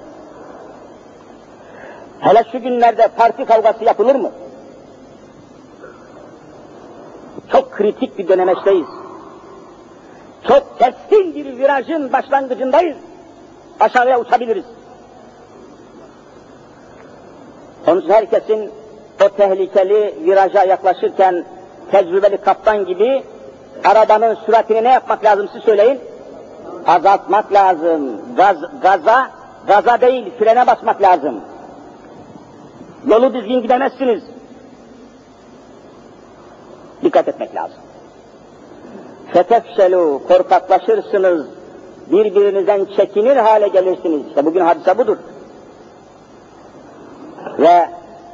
Hele 2.20 2.44
şu 2.52 2.58
günlerde 2.58 3.08
parti 3.08 3.44
kavgası 3.44 3.84
yapılır 3.84 4.14
mı? 4.14 4.30
Çok 7.52 7.72
kritik 7.72 8.18
bir 8.18 8.28
dönemeçteyiz. 8.28 8.86
Çok 10.48 10.78
keskin 10.78 11.34
bir 11.34 11.58
virajın 11.58 12.12
başlangıcındayız. 12.12 12.96
Aşağıya 13.80 14.20
uçabiliriz. 14.20 14.64
Onun 17.86 18.08
herkesin 18.08 18.70
o 19.24 19.28
tehlikeli 19.28 20.14
viraja 20.24 20.64
yaklaşırken 20.64 21.44
tecrübeli 21.90 22.36
kaptan 22.36 22.86
gibi 22.86 23.24
arabanın 23.84 24.34
süratini 24.46 24.84
ne 24.84 24.88
yapmak 24.88 25.24
lazım 25.24 25.48
siz 25.52 25.62
söyleyin? 25.62 26.00
Azaltmak 26.86 27.52
lazım. 27.52 28.20
Gaz, 28.36 28.56
gaza, 28.82 29.30
gaza 29.66 30.00
değil 30.00 30.32
frene 30.38 30.66
basmak 30.66 31.02
lazım. 31.02 31.40
Yolu 33.06 33.34
düzgün 33.34 33.62
gidemezsiniz. 33.62 34.22
Dikkat 37.02 37.28
etmek 37.28 37.54
lazım. 37.54 37.78
Fetefşelu, 39.32 40.22
korkaklaşırsınız, 40.28 41.46
birbirinizden 42.12 42.84
çekinir 42.96 43.36
hale 43.36 43.68
gelirsiniz. 43.68 44.26
İşte 44.28 44.44
bugün 44.44 44.60
hadise 44.60 44.98
budur. 44.98 45.16
Ve 47.58 47.88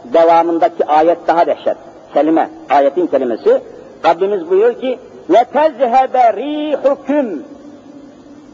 devamındaki 0.05 0.87
ayet 0.87 1.27
daha 1.27 1.47
dehşet 1.47 1.77
Kelime, 2.14 2.50
ayetin 2.70 3.08
kelimesi. 3.08 3.62
Rabbimiz 4.06 4.50
buyuruyor 4.50 4.80
ki, 4.80 5.00
وَتَزْهَبَ 5.30 6.14
رِيحُكُمْ 6.14 7.40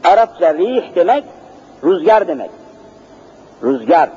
Arapça 0.04 0.54
rih 0.54 0.96
demek, 0.96 1.24
rüzgar 1.84 2.28
demek. 2.28 2.52
Rüzgar. 3.64 4.10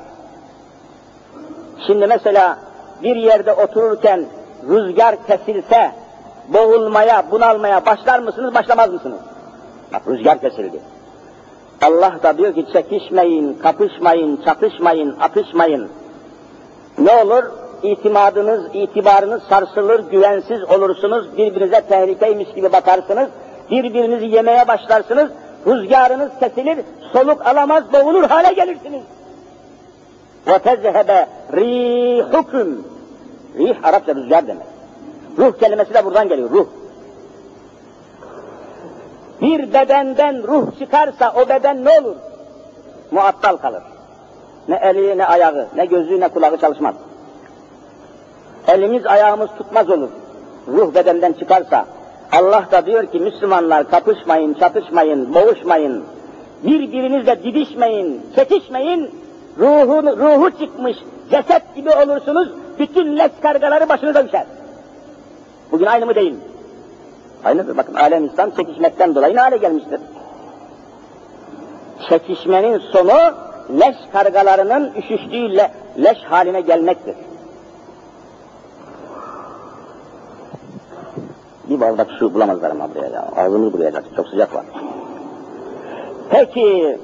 Şimdi 1.87 2.07
mesela 2.07 2.59
bir 3.03 3.15
yerde 3.15 3.53
otururken 3.53 4.25
rüzgar 4.69 5.15
kesilse, 5.27 5.91
boğulmaya, 6.47 7.31
bunalmaya 7.31 7.85
başlar 7.85 8.19
mısınız, 8.19 8.53
başlamaz 8.53 8.93
mısınız? 8.93 9.19
Bak 9.93 10.01
rüzgar 10.07 10.41
kesildi. 10.41 10.79
Allah 11.81 12.13
da 12.23 12.37
diyor 12.37 12.55
ki 12.55 12.65
çekişmeyin, 12.73 13.53
kapışmayın, 13.53 14.41
çatışmayın, 14.45 15.17
atışmayın. 15.19 15.89
Ne 16.97 17.11
olur? 17.11 17.43
İtimadınız, 17.83 18.61
itibarınız 18.73 19.43
sarsılır, 19.43 20.11
güvensiz 20.11 20.63
olursunuz, 20.63 21.37
birbirinize 21.37 21.81
tehlikeymiş 21.81 22.53
gibi 22.53 22.71
bakarsınız, 22.71 23.29
birbirinizi 23.71 24.25
yemeye 24.25 24.67
başlarsınız, 24.67 25.29
rüzgarınız 25.67 26.31
kesilir, 26.39 26.79
soluk 27.13 27.47
alamaz, 27.47 27.83
boğulur 27.93 28.23
hale 28.23 28.53
gelirsiniz. 28.53 29.03
وَتَزْهَبَ 30.47 31.25
رِيحُكُمْ 31.53 32.75
Rih 33.57 33.75
Arapça 33.83 34.15
rüzgar 34.15 34.47
demek. 34.47 34.67
Ruh 35.37 35.59
kelimesi 35.59 35.93
de 35.93 36.05
buradan 36.05 36.29
geliyor, 36.29 36.49
ruh. 36.49 36.67
Bir 39.41 39.73
bedenden 39.73 40.43
ruh 40.43 40.79
çıkarsa 40.79 41.33
o 41.35 41.49
beden 41.49 41.85
ne 41.85 41.99
olur? 41.99 42.15
Muattal 43.11 43.57
kalır. 43.57 43.83
Ne 44.67 44.75
eli, 44.75 45.17
ne 45.17 45.25
ayağı, 45.25 45.67
ne 45.75 45.85
gözü, 45.85 46.19
ne 46.19 46.27
kulağı 46.27 46.57
çalışmaz. 46.57 46.95
Elimiz, 48.68 49.06
ayağımız 49.06 49.48
tutmaz 49.58 49.90
olur. 49.90 50.08
Ruh 50.68 50.94
bedenden 50.94 51.32
çıkarsa, 51.32 51.86
Allah 52.32 52.64
da 52.72 52.86
diyor 52.86 53.06
ki 53.06 53.20
Müslümanlar 53.20 53.90
kapışmayın, 53.90 54.54
çatışmayın, 54.54 55.34
boğuşmayın, 55.34 56.04
birbirinizle 56.64 57.42
didişmeyin, 57.42 58.22
çekişmeyin, 58.36 59.10
ruhun, 59.58 60.06
ruhu 60.06 60.50
çıkmış 60.50 60.96
ceset 61.30 61.74
gibi 61.74 61.90
olursunuz, 61.90 62.48
bütün 62.78 63.18
leş 63.18 63.32
kargaları 63.42 63.88
başınıza 63.88 64.26
düşer. 64.26 64.46
Bugün 65.72 65.86
aynı 65.86 66.06
mı 66.06 66.14
değil 66.14 66.32
mi? 66.32 66.38
Aynıdır. 67.44 67.76
Bakın 67.76 67.94
alem 67.94 68.24
İslam 68.26 68.50
çekişmekten 68.50 69.14
dolayı 69.14 69.36
ne 69.36 69.40
hale 69.40 69.56
gelmiştir? 69.56 70.00
Çekişmenin 72.08 72.78
sonu 72.78 73.34
leş 73.80 73.96
kargalarının 74.12 74.92
üşüştüğü 74.98 75.56
le, 75.56 75.70
leş 75.98 76.18
haline 76.22 76.60
gelmektir. 76.60 77.14
Bir 81.69 81.81
bardak 81.81 82.11
su 82.11 82.33
bulamazlar 82.33 82.71
ama 82.71 82.95
buraya 82.95 83.09
ya. 83.09 83.29
Ağzımız 83.37 83.73
burayacak. 83.73 84.03
Çok 84.15 84.27
sıcak 84.27 84.55
var. 84.55 84.65
Peki 86.29 86.97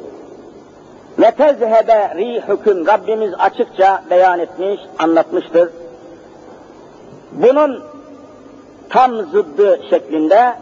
ve 1.20 1.32
tezhebe 1.32 2.16
rihukum 2.16 2.88
Rabbimiz 2.88 3.34
açıkça 3.40 4.04
beyan 4.10 4.40
etmiş, 4.40 4.82
anlatmıştır. 5.00 5.70
Bunun 7.32 7.84
tam 8.90 9.12
zıddı 9.16 9.80
şeklinde 9.90 10.54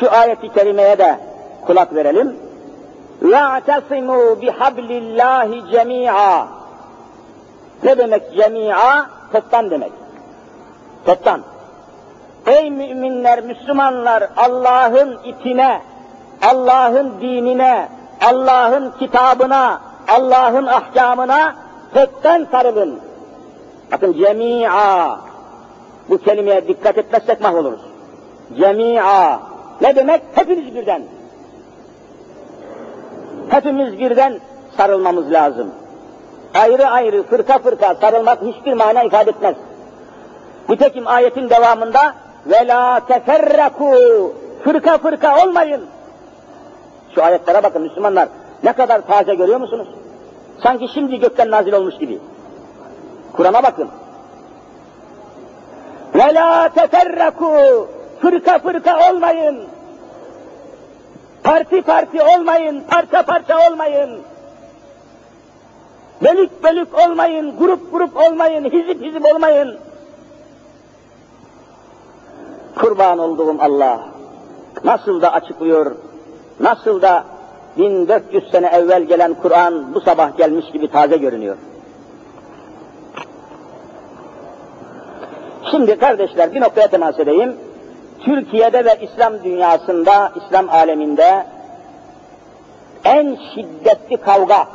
şu 0.00 0.12
ayeti 0.12 0.52
kerimeye 0.52 0.98
de 0.98 1.18
kulak 1.66 1.94
verelim. 1.94 2.36
وَاَعْتَصِمُوا 3.22 4.28
بِحَبْلِ 4.42 4.88
اللّٰهِ 5.02 5.50
جَمِيعًا 5.72 6.46
Ne 7.84 7.98
demek 7.98 8.34
cemi'a? 8.34 9.06
Toptan 9.32 9.70
demek. 9.70 9.92
Toptan. 11.06 11.42
Ey 12.47 12.71
müminler, 12.71 13.43
Müslümanlar 13.43 14.29
Allah'ın 14.37 15.19
ipine, 15.23 15.81
Allah'ın 16.41 17.21
dinine, 17.21 17.89
Allah'ın 18.21 18.93
kitabına, 18.99 19.81
Allah'ın 20.07 20.65
ahkamına 20.65 21.55
toptan 21.93 22.47
sarılın. 22.51 22.99
Bakın 23.91 24.13
cemi'a. 24.13 25.19
Bu 26.09 26.17
kelimeye 26.17 26.67
dikkat 26.67 26.97
etmezsek 26.97 27.41
mahvoluruz. 27.41 27.81
Cemi'a. 28.57 29.39
Ne 29.81 29.95
demek? 29.95 30.21
Hepimiz 30.35 30.75
birden. 30.75 31.03
Hepimiz 33.49 33.99
birden 33.99 34.39
sarılmamız 34.77 35.31
lazım. 35.31 35.71
Ayrı 36.53 36.87
ayrı, 36.87 37.23
fırka 37.23 37.59
fırka 37.59 37.95
sarılmak 37.95 38.41
hiçbir 38.41 38.73
mana 38.73 39.03
ifade 39.03 39.29
etmez. 39.29 39.55
Nitekim 40.69 41.07
ayetin 41.07 41.49
devamında 41.49 42.13
ve 42.49 42.67
la 42.67 42.99
teferraku 42.99 43.95
fırka 44.63 44.97
fırka 44.97 45.43
olmayın. 45.43 45.85
Şu 47.15 47.23
ayetlere 47.23 47.63
bakın 47.63 47.81
Müslümanlar 47.81 48.29
ne 48.63 48.73
kadar 48.73 49.01
taze 49.07 49.35
görüyor 49.35 49.59
musunuz? 49.59 49.87
Sanki 50.63 50.87
şimdi 50.93 51.19
gökten 51.19 51.51
nazil 51.51 51.73
olmuş 51.73 51.97
gibi. 51.97 52.19
Kur'an'a 53.33 53.63
bakın. 53.63 53.89
Ve 56.15 56.33
la 56.33 56.69
teferraku 56.69 57.87
fırka 58.21 58.59
fırka 58.59 59.11
olmayın. 59.11 59.63
Parti 61.43 61.81
parti 61.81 62.21
olmayın, 62.21 62.83
parça 62.89 63.23
parça 63.23 63.69
olmayın. 63.69 64.21
Bölük 66.21 66.63
bölük 66.63 66.99
olmayın, 66.99 67.57
grup 67.59 67.91
grup 67.91 68.17
olmayın, 68.17 68.65
hizip 68.65 69.03
hizip 69.03 69.25
olmayın. 69.35 69.77
Kurban 72.77 73.19
olduğum 73.19 73.55
Allah 73.59 73.99
nasıl 74.83 75.21
da 75.21 75.33
açıklıyor, 75.33 75.95
nasıl 76.59 77.01
da 77.01 77.23
1400 77.77 78.51
sene 78.51 78.67
evvel 78.67 79.03
gelen 79.03 79.33
Kur'an 79.33 79.93
bu 79.93 80.01
sabah 80.01 80.37
gelmiş 80.37 80.71
gibi 80.71 80.91
taze 80.91 81.17
görünüyor. 81.17 81.55
Şimdi 85.71 85.99
kardeşler 85.99 86.53
bir 86.53 86.61
noktaya 86.61 86.87
temas 86.87 87.19
edeyim. 87.19 87.55
Türkiye'de 88.25 88.85
ve 88.85 88.97
İslam 89.01 89.43
dünyasında, 89.43 90.31
İslam 90.35 90.69
aleminde 90.69 91.45
en 93.05 93.37
şiddetli 93.55 94.17
kavga, 94.17 94.67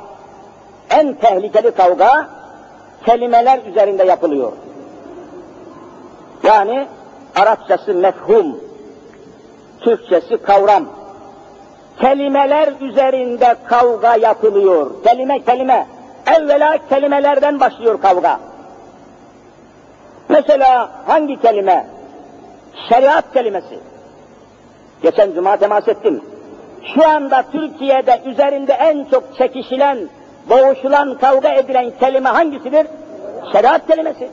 en 0.90 1.14
tehlikeli 1.14 1.70
kavga 1.70 2.28
kelimeler 3.06 3.60
üzerinde 3.70 4.04
yapılıyor. 4.04 4.52
Yani 6.42 6.88
Arapçası 7.36 7.94
mefhum, 7.94 8.60
Türkçesi 9.80 10.36
kavram. 10.42 10.84
Kelimeler 12.00 12.72
üzerinde 12.80 13.56
kavga 13.64 14.16
yapılıyor. 14.16 14.90
Kelime 15.04 15.44
kelime. 15.44 15.86
Evvela 16.26 16.78
kelimelerden 16.88 17.60
başlıyor 17.60 18.00
kavga. 18.00 18.40
Mesela 20.28 20.90
hangi 21.06 21.40
kelime? 21.40 21.86
Şeriat 22.88 23.32
kelimesi. 23.32 23.78
Geçen 25.02 25.32
cuma 25.32 25.56
temas 25.56 25.88
ettim. 25.88 26.22
Şu 26.94 27.08
anda 27.08 27.44
Türkiye'de 27.52 28.20
üzerinde 28.24 28.72
en 28.72 29.04
çok 29.04 29.36
çekişilen, 29.38 29.98
boğuşulan, 30.50 31.18
kavga 31.18 31.48
edilen 31.48 31.92
kelime 32.00 32.28
hangisidir? 32.28 32.86
Şeriat 33.52 33.86
kelimesi. 33.86 34.30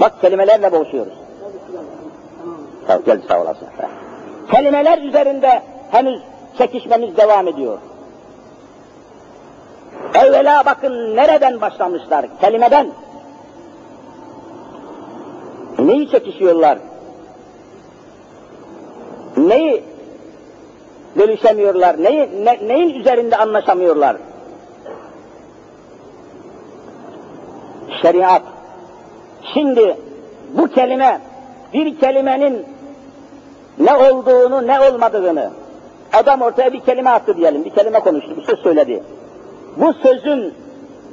Bak 0.00 0.20
kelimelerle 0.20 0.72
boğuşuyoruz. 0.72 1.12
Sağ, 2.86 2.96
gel 3.06 3.20
sağ 3.28 3.42
olasın. 3.42 3.68
Kelimeler 4.50 4.98
üzerinde 4.98 5.62
henüz 5.90 6.20
çekişmemiz 6.58 7.16
devam 7.16 7.48
ediyor. 7.48 7.78
Evvela 10.14 10.62
bakın 10.66 11.16
nereden 11.16 11.60
başlamışlar? 11.60 12.26
Kelimeden. 12.40 12.92
Neyi 15.78 16.10
çekişiyorlar? 16.10 16.78
Neyi 19.36 19.84
bölüşemiyorlar? 21.16 22.02
Neyi, 22.02 22.44
ne, 22.44 22.68
neyin 22.68 23.00
üzerinde 23.00 23.36
anlaşamıyorlar? 23.36 24.16
Şeriat. 28.02 28.42
Şimdi 29.54 29.96
bu 30.52 30.68
kelime, 30.68 31.20
bir 31.72 31.98
kelimenin 32.00 32.66
ne 33.78 33.94
olduğunu, 33.94 34.66
ne 34.66 34.80
olmadığını, 34.80 35.50
adam 36.12 36.42
ortaya 36.42 36.72
bir 36.72 36.80
kelime 36.80 37.10
attı 37.10 37.36
diyelim, 37.36 37.64
bir 37.64 37.70
kelime 37.70 38.00
konuştu, 38.00 38.36
bir 38.36 38.42
söz 38.42 38.58
söyledi. 38.58 39.02
Bu 39.76 39.92
sözün 39.92 40.54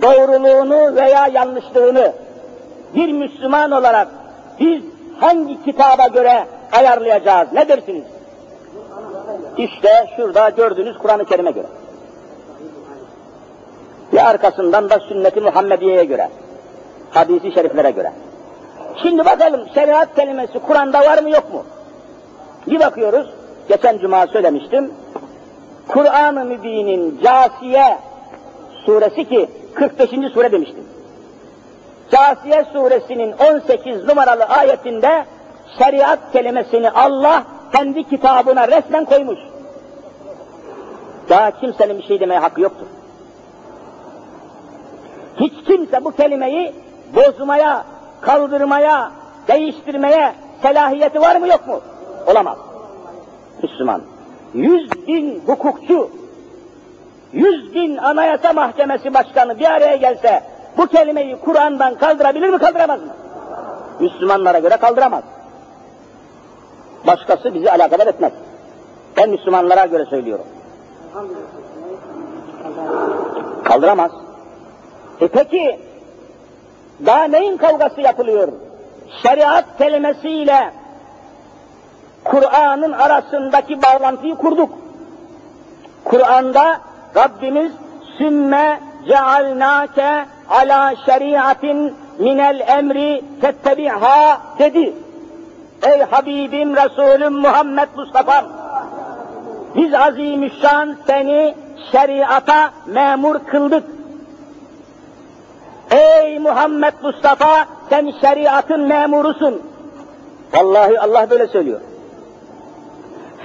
doğruluğunu 0.02 0.96
veya 0.96 1.28
yanlışlığını 1.28 2.13
bir 2.96 3.12
Müslüman 3.12 3.72
olarak 3.72 4.08
biz 4.60 4.82
hangi 5.20 5.63
kitaba 5.63 6.08
göre 6.08 6.48
ayarlayacağız? 6.72 7.54
Ne 7.54 7.70
dersiniz? 7.70 8.04
İşte 9.58 9.90
şurada 10.16 10.50
gördüğünüz 10.50 10.98
Kur'an-ı 10.98 11.26
Kerim'e 11.26 11.52
göre. 11.52 11.68
Ve 14.13 14.24
arkasından 14.24 14.90
da 14.90 15.00
sünnet-i 15.00 15.42
Muhammediye'ye 15.42 16.04
göre. 16.04 16.30
Hadisi 17.12 17.52
şeriflere 17.52 17.91
göre. 17.91 18.13
Şimdi 19.02 19.26
bakalım 19.26 19.67
şeriat 19.74 20.15
kelimesi 20.15 20.60
Kur'an'da 20.60 21.00
var 21.00 21.24
mı 21.24 21.30
yok 21.30 21.54
mu? 21.54 21.63
Bir 22.67 22.80
bakıyoruz, 22.80 23.28
geçen 23.70 23.98
cuma 23.98 24.28
söylemiştim. 24.28 24.91
Kur'an-ı 25.88 26.46
Mübin'in 26.46 27.20
Casiye 27.24 27.98
suresi 28.86 29.26
ki 29.30 29.50
45. 29.74 30.10
sure 30.34 30.52
demiştim. 30.52 30.84
Casiye 32.12 32.65
suresinin 32.74 33.32
18 33.32 34.06
numaralı 34.06 34.43
ayetinde 34.43 35.26
şeriat 35.78 36.20
kelimesini 36.34 36.91
Allah 36.91 37.43
kendi 37.76 38.04
kitabına 38.04 38.67
resmen 38.67 39.06
koymuş. 39.06 39.39
Daha 41.30 41.52
kimsenin 41.52 41.98
bir 41.98 42.04
şey 42.04 42.20
demeye 42.20 42.39
hakkı 42.39 42.62
yoktur. 42.62 42.88
Hiç 45.39 45.54
kimse 45.67 46.06
bu 46.06 46.12
kelimeyi 46.12 46.74
bozmaya, 47.15 47.86
kaldırmaya, 48.22 49.12
değiştirmeye 49.48 50.34
selahiyeti 50.62 51.22
var 51.22 51.36
mı 51.36 51.48
yok 51.48 51.67
mu? 51.67 51.82
Olamaz. 52.28 52.58
Müslüman. 53.63 54.02
Yüz 54.54 55.08
bin 55.08 55.41
hukukçu, 55.48 56.10
yüz 57.34 57.74
bin 57.74 57.98
anayasa 57.98 58.54
mahkemesi 58.54 59.13
başkanı 59.13 59.60
bir 59.60 59.72
araya 59.72 59.96
gelse 59.96 60.43
bu 60.78 60.88
kelimeyi 60.88 61.36
Kur'an'dan 61.36 61.96
kaldırabilir 61.96 62.50
mi 62.50 62.58
kaldıramaz 62.58 63.00
mı? 63.02 63.13
Müslümanlara 64.00 64.60
göre 64.60 64.78
kaldıramaz. 64.78 65.24
Başkası 67.08 67.54
bizi 67.54 67.72
alakadar 67.72 68.08
etmez. 68.08 68.32
Ben 69.17 69.30
Müslümanlara 69.30 69.86
göre 69.86 70.06
söylüyorum. 70.06 70.46
Kaldıramaz. 73.63 74.12
E 75.22 75.28
peki 75.28 75.80
daha 77.05 77.23
neyin 77.23 77.57
kavgası 77.57 78.01
yapılıyor? 78.01 78.47
Şeriat 79.23 79.65
kelimesiyle 79.77 80.71
Kur'an'ın 82.23 82.91
arasındaki 82.91 83.81
bağlantıyı 83.81 84.36
kurduk. 84.36 84.69
Kur'an'da 86.05 86.79
Rabbimiz 87.15 87.71
sümme 88.17 88.79
cealnake 89.07 90.25
ala 90.49 90.93
şeriatin 91.05 91.93
minel 92.19 92.60
emri 92.67 93.23
tettebi'ha 93.41 94.41
dedi. 94.60 94.93
Ey 95.83 96.01
Habibim 96.01 96.75
Resulüm 96.75 97.33
Muhammed 97.33 97.88
Mustafa'm 97.95 98.45
biz 99.77 99.93
azimüşşan 99.93 100.95
seni 101.07 101.55
şeriata 101.91 102.69
memur 102.86 103.39
kıldık. 103.39 103.83
Ey 105.91 106.39
Muhammed 106.39 106.93
Mustafa 107.04 107.65
sen 107.89 108.13
şeriatın 108.21 108.82
memurusun. 108.82 109.62
Vallahi 110.54 111.00
Allah 111.00 111.30
böyle 111.30 111.47
söylüyor. 111.47 111.82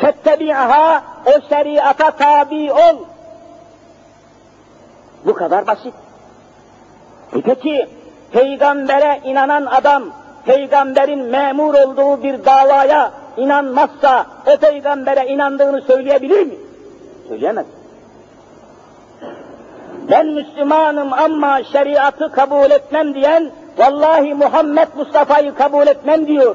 Fettebi'ha 0.00 1.02
o 1.26 1.48
şeriata 1.48 2.10
tabi 2.10 2.72
ol. 2.72 2.96
Bu 5.26 5.34
kadar 5.34 5.66
basit. 5.66 5.94
E 7.36 7.40
peki 7.40 7.88
peygambere 8.32 9.20
inanan 9.24 9.66
adam 9.66 10.02
peygamberin 10.46 11.22
memur 11.22 11.74
olduğu 11.74 12.22
bir 12.22 12.44
davaya 12.44 13.12
inanmazsa 13.36 14.26
o 14.46 14.56
peygambere 14.56 15.26
inandığını 15.26 15.80
söyleyebilir 15.82 16.46
mi? 16.46 16.54
Söyleyemez. 17.28 17.66
Ben 20.10 20.26
Müslümanım 20.26 21.12
ama 21.12 21.64
şeriatı 21.64 22.32
kabul 22.32 22.70
etmem 22.70 23.14
diyen 23.14 23.50
vallahi 23.78 24.34
Muhammed 24.34 24.88
Mustafa'yı 24.96 25.54
kabul 25.54 25.86
etmem 25.86 26.26
diyor. 26.26 26.54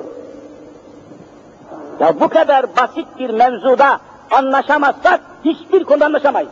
Ya 2.00 2.20
bu 2.20 2.28
kadar 2.30 2.76
basit 2.76 3.08
bir 3.20 3.30
mevzuda 3.30 4.00
anlaşamazsak 4.32 5.20
hiçbir 5.46 5.84
konuda 5.84 6.06
anlaşamayız. 6.06 6.50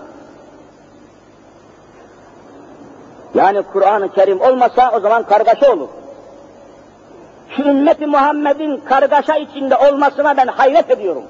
Yani 3.35 3.63
Kur'an-ı 3.73 4.11
Kerim 4.13 4.41
olmasa 4.41 4.91
o 4.91 4.99
zaman 4.99 5.23
kargaşa 5.23 5.73
olur. 5.73 5.87
Şu 7.49 7.63
ümmeti 7.63 8.05
Muhammed'in 8.05 8.77
kargaşa 8.77 9.35
içinde 9.35 9.77
olmasına 9.77 10.37
ben 10.37 10.47
hayret 10.47 10.91
ediyorum. 10.91 11.23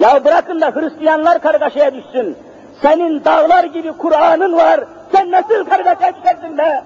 Ya 0.00 0.24
bırakın 0.24 0.60
da 0.60 0.70
Hristiyanlar 0.70 1.42
kargaşaya 1.42 1.94
düşsün. 1.94 2.36
Senin 2.81 3.25
dağlar 3.25 3.63
gibi 3.63 3.91
Kur'an'ın 3.91 4.57
var. 4.57 4.83
Sen 5.11 5.31
nasıl 5.31 5.65
kargaşaya 5.65 6.13
düşersin 6.15 6.57
be? 6.57 6.83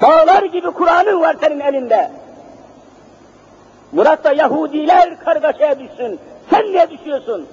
Dağlar 0.00 0.42
gibi 0.42 0.70
Kur'an'ın 0.70 1.20
var 1.20 1.36
senin 1.40 1.60
elinde. 1.60 2.10
Bırak 3.92 4.24
da 4.24 4.32
Yahudiler 4.32 5.20
kargaşaya 5.24 5.78
düşsün. 5.78 6.20
Sen 6.50 6.62
niye 6.62 6.90
düşüyorsun? 6.90 7.46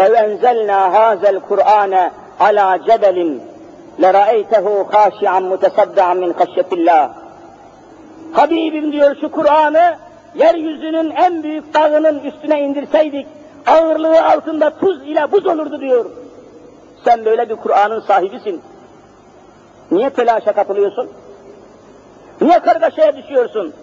لو 0.00 0.14
أنزلنا 0.14 0.78
هذا 0.98 1.28
القرآن 1.34 1.94
على 2.40 2.80
جبل 2.88 3.18
لرأيته 3.98 4.66
خاشعا 4.92 5.40
متصدعا 5.40 6.14
من 6.14 6.30
خشية 6.38 6.70
الله 6.72 7.10
Habibim 8.32 8.92
diyor 8.92 9.16
şu 9.20 9.30
Kur'an'ı 9.30 9.96
yeryüzünün 10.35 11.11
en 11.11 11.43
büyük 11.43 11.73
dağının 11.73 12.19
üstüne 12.19 12.61
indirseydik 12.61 13.27
ağırlığı 13.67 14.25
altında 14.25 14.69
tuz 14.69 15.07
ile 15.07 15.31
buz 15.31 15.45
olurdu 15.45 15.81
diyor. 15.81 16.05
Sen 17.05 17.25
böyle 17.25 17.49
bir 17.49 17.55
Kur'an'ın 17.55 17.99
sahibisin. 17.99 18.61
Niye 19.91 20.09
telaşa 20.09 20.51
kapılıyorsun? 20.51 21.09
Niye 22.41 22.59
kargaşaya 22.59 23.17
düşüyorsun? 23.17 23.73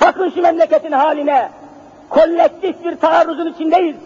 Bakın 0.00 0.30
şu 0.34 0.42
memleketin 0.42 0.92
haline. 0.92 1.50
Kolektif 2.10 2.84
bir 2.84 2.96
taarruzun 2.96 3.46
içindeyiz 3.46 3.96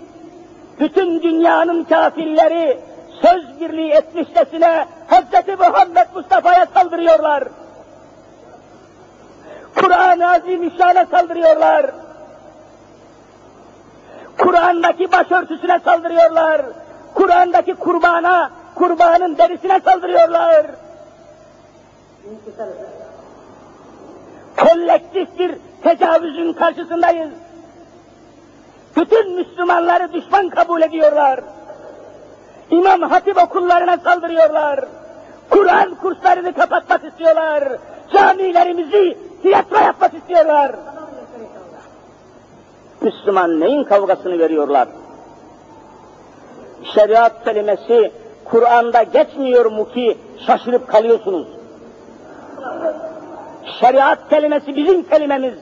bütün 0.81 1.23
dünyanın 1.23 1.85
kafirleri 1.85 2.79
söz 3.23 3.61
birliği 3.61 3.91
etmişçesine 3.91 4.87
Hz. 5.09 5.59
Muhammed 5.59 6.07
Mustafa'ya 6.15 6.67
saldırıyorlar. 6.75 7.45
Kur'an-ı 9.77 10.31
Azimüşşan'a 10.31 11.07
saldırıyorlar. 11.07 11.87
Kur'an'daki 14.39 15.13
başörtüsüne 15.13 15.79
saldırıyorlar. 15.85 16.63
Kur'an'daki 17.15 17.75
kurbana, 17.75 18.51
kurbanın 18.75 19.39
derisine 19.39 19.81
saldırıyorlar. 19.81 20.67
Kolektif 24.57 25.39
bir 25.39 25.55
tecavüzün 25.83 26.53
karşısındayız. 26.53 27.31
Bütün 28.97 29.37
Müslümanları 29.37 30.13
düşman 30.13 30.49
kabul 30.49 30.83
ediyorlar. 30.83 31.41
İmam 32.71 33.03
Hatip 33.03 33.37
okullarına 33.45 33.97
saldırıyorlar. 33.97 34.85
Kur'an 35.51 35.95
kurslarını 35.95 36.53
kapatmak 36.53 37.05
istiyorlar. 37.05 37.69
Camilerimizi 38.13 39.19
tiyatro 39.43 39.77
yapmak 39.77 40.15
istiyorlar. 40.15 40.73
Müslüman 43.01 43.61
neyin 43.61 43.85
kavgasını 43.85 44.39
veriyorlar? 44.39 44.89
Şeriat 46.95 47.45
kelimesi 47.45 48.13
Kur'an'da 48.45 49.03
geçmiyor 49.03 49.67
mu 49.67 49.89
ki 49.89 50.19
şaşırıp 50.47 50.89
kalıyorsunuz? 50.89 51.47
Şeriat 53.81 54.29
kelimesi 54.29 54.77
bizim 54.77 55.03
kelimemiz. 55.03 55.55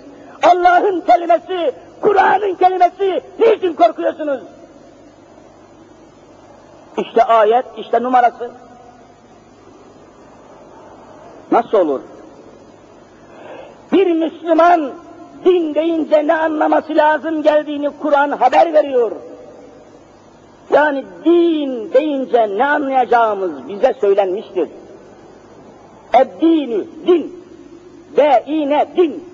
Allah'ın 0.42 1.00
kelimesi, 1.00 1.74
Kur'an'ın 2.00 2.54
kelimesi. 2.54 3.22
Niçin 3.38 3.74
korkuyorsunuz? 3.74 4.40
İşte 6.96 7.24
ayet, 7.24 7.64
işte 7.76 8.02
numarası. 8.02 8.50
Nasıl 11.52 11.78
olur? 11.78 12.00
Müslüman 14.18 14.90
din 15.44 15.74
deyince 15.74 16.26
ne 16.26 16.34
anlaması 16.34 16.96
lazım 16.96 17.42
geldiğini 17.42 17.90
Kur'an 18.02 18.30
haber 18.30 18.74
veriyor. 18.74 19.12
Yani 20.72 21.04
din 21.24 21.92
deyince 21.92 22.58
ne 22.58 22.66
anlayacağımız 22.66 23.68
bize 23.68 23.94
söylenmiştir. 24.00 24.68
Eddinü, 26.14 26.84
din. 27.06 27.44
Ve 28.16 28.44
ine 28.46 28.86
din. 28.96 29.24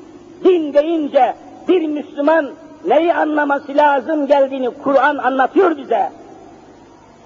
Din 0.45 0.75
deyince 0.75 1.35
bir 1.69 1.87
Müslüman 1.87 2.51
neyi 2.85 3.15
anlaması 3.15 3.77
lazım 3.77 4.27
geldiğini 4.27 4.71
Kur'an 4.71 5.17
anlatıyor 5.17 5.77
bize. 5.77 6.11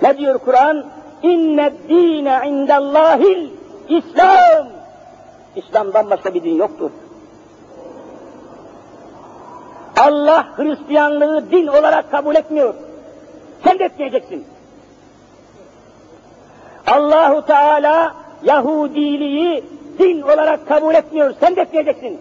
Ne 0.02 0.18
diyor 0.18 0.38
Kur'an? 0.38 0.84
İnne 1.22 1.72
dine 1.88 2.40
indellahil 2.46 3.48
İslam. 3.88 4.66
İslam'dan 5.56 6.10
başka 6.10 6.34
bir 6.34 6.42
din 6.42 6.54
yoktur. 6.54 6.90
Allah 9.98 10.48
Hristiyanlığı 10.56 11.50
din 11.50 11.66
olarak 11.66 12.10
kabul 12.10 12.36
etmiyor. 12.36 12.74
Sen 13.64 13.78
de 13.78 13.84
etmeyeceksin. 13.84 14.44
Allahu 16.86 17.46
Teala 17.46 18.14
Yahudiliği 18.44 19.64
din 19.98 20.22
olarak 20.22 20.68
kabul 20.68 20.94
etmiyor. 20.94 21.34
Sen 21.40 21.56
de 21.56 21.60
etmeyeceksin. 21.60 22.20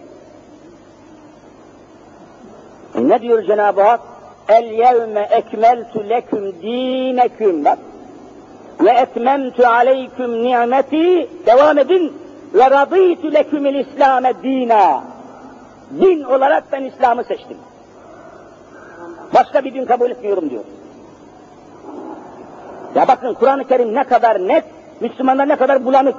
E 2.94 3.08
ne 3.08 3.22
diyor 3.22 3.42
Cenab-ı 3.42 3.82
Hak? 3.82 4.00
El 4.48 4.64
yevme 4.64 5.28
ekmeltu 5.30 6.08
leküm 6.08 6.62
dineküm. 6.62 7.64
Bak. 7.64 7.78
Ve 8.80 8.90
etmemtu 8.90 9.66
aleyküm 9.66 10.42
nimeti. 10.42 11.28
Devam 11.46 11.78
edin. 11.78 12.12
Ve 12.54 12.70
radıytu 12.70 13.34
lekümül 13.34 13.74
İslam'e 13.74 14.42
dina. 14.42 15.04
Din 16.00 16.22
olarak 16.22 16.72
ben 16.72 16.84
İslam'ı 16.84 17.24
seçtim. 17.24 17.56
Başka 19.34 19.64
bir 19.64 19.74
din 19.74 19.84
kabul 19.84 20.10
etmiyorum 20.10 20.50
diyor. 20.50 20.64
Ya 22.94 23.08
bakın 23.08 23.34
Kur'an-ı 23.34 23.68
Kerim 23.68 23.94
ne 23.94 24.04
kadar 24.04 24.48
net, 24.48 24.64
Müslümanlar 25.00 25.48
ne 25.48 25.56
kadar 25.56 25.84
bulanık. 25.84 26.14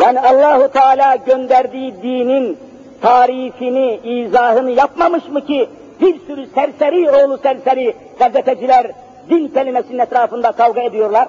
Yani 0.00 0.20
Allahu 0.20 0.68
Teala 0.68 1.16
gönderdiği 1.16 2.02
dinin 2.02 2.58
tarifini, 3.00 4.00
izahını 4.04 4.70
yapmamış 4.70 5.28
mı 5.28 5.46
ki 5.46 5.68
bir 6.00 6.20
sürü 6.26 6.46
serseri 6.54 7.10
oğlu 7.10 7.38
serseri 7.38 7.96
gazeteciler 8.18 8.92
din 9.30 9.48
kelimesinin 9.48 9.98
etrafında 9.98 10.52
kavga 10.52 10.80
ediyorlar? 10.80 11.28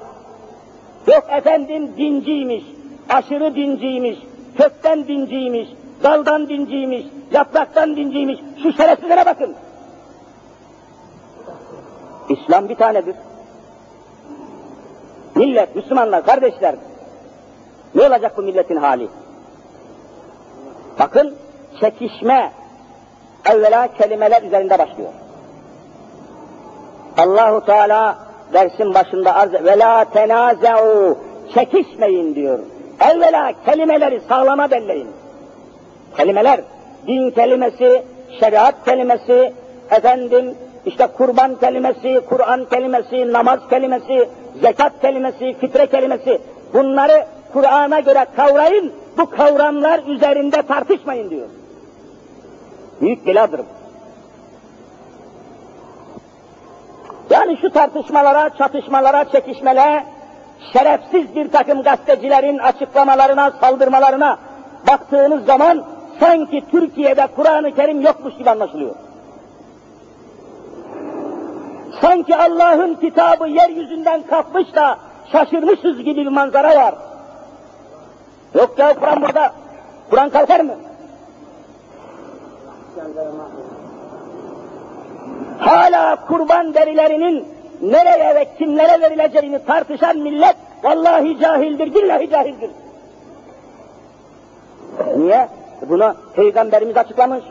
Yok 1.07 1.23
efendim 1.31 1.91
dinciymiş, 1.97 2.63
aşırı 3.09 3.55
dinciymiş, 3.55 4.17
kökten 4.57 5.07
dinciymiş, 5.07 5.69
daldan 6.03 6.49
dinciymiş, 6.49 7.05
yapraktan 7.31 7.95
dinciymiş. 7.95 8.39
Şu 8.63 8.73
şerefsizlere 8.73 9.25
bakın. 9.25 9.55
İslam 12.29 12.69
bir 12.69 12.75
tanedir. 12.75 13.15
Millet, 15.35 15.75
Müslümanlar, 15.75 16.25
kardeşler, 16.25 16.75
ne 17.95 18.01
olacak 18.01 18.37
bu 18.37 18.41
milletin 18.41 18.75
hali? 18.75 19.07
Bakın, 20.99 21.35
çekişme 21.79 22.51
evvela 23.45 23.87
kelimeler 23.87 24.43
üzerinde 24.43 24.79
başlıyor. 24.79 25.09
Allahu 27.17 27.65
Teala 27.65 28.17
dersin 28.53 28.93
başında 28.93 29.35
arz 29.35 29.53
ve 29.53 29.79
la 29.79 30.05
tenazeu 30.05 31.17
çekişmeyin 31.53 32.35
diyor. 32.35 32.59
Evvela 32.99 33.53
kelimeleri 33.65 34.21
sağlama 34.29 34.71
belleyin. 34.71 35.22
Kelimeler, 36.17 36.61
din 37.07 37.31
kelimesi, 37.31 38.03
şeriat 38.39 38.85
kelimesi, 38.85 39.53
efendim 39.91 40.55
işte 40.85 41.07
kurban 41.07 41.55
kelimesi, 41.55 42.21
Kur'an 42.29 42.65
kelimesi, 42.65 43.33
namaz 43.33 43.59
kelimesi, 43.69 44.29
zekat 44.61 45.01
kelimesi, 45.01 45.53
fitre 45.59 45.87
kelimesi 45.87 46.41
bunları 46.73 47.25
Kur'an'a 47.53 47.99
göre 47.99 48.25
kavrayın, 48.35 48.93
bu 49.17 49.29
kavramlar 49.29 49.99
üzerinde 50.07 50.61
tartışmayın 50.61 51.29
diyor. 51.29 51.47
Büyük 53.01 53.27
beladır. 53.27 53.61
Yani 57.29 57.57
şu 57.61 57.69
tartışmalara, 57.69 58.49
çatışmalara, 58.57 59.25
çekişmelere, 59.31 60.03
şerefsiz 60.73 61.35
bir 61.35 61.51
takım 61.51 61.83
gazetecilerin 61.83 62.57
açıklamalarına, 62.57 63.51
saldırmalarına 63.51 64.37
baktığınız 64.87 65.45
zaman 65.45 65.85
sanki 66.19 66.63
Türkiye'de 66.71 67.27
Kur'an-ı 67.35 67.75
Kerim 67.75 68.01
yokmuş 68.01 68.37
gibi 68.37 68.49
anlaşılıyor. 68.49 68.95
Sanki 72.01 72.35
Allah'ın 72.35 72.95
kitabı 72.95 73.47
yeryüzünden 73.47 74.21
kalkmış 74.21 74.75
da 74.75 74.97
şaşırmışız 75.31 75.97
gibi 75.97 76.21
bir 76.21 76.27
manzara 76.27 76.75
var. 76.75 76.95
Yok 78.55 78.79
ya 78.79 78.93
Kur'an 78.93 79.21
burada. 79.21 79.53
Kur'an 80.09 80.29
kalkar 80.29 80.59
mı? 80.59 80.75
Hala 85.59 86.25
kurban 86.27 86.73
derilerinin 86.73 87.47
nereye 87.81 88.35
ve 88.35 88.47
kimlere 88.57 89.01
verileceğini 89.01 89.65
tartışan 89.65 90.17
millet 90.17 90.55
vallahi 90.83 91.39
cahildir, 91.39 91.95
billahi 91.95 92.29
cahildir. 92.29 92.71
Niye? 95.17 95.47
Bunu 95.89 96.15
Peygamberimiz 96.35 96.97
açıklamış. 96.97 97.43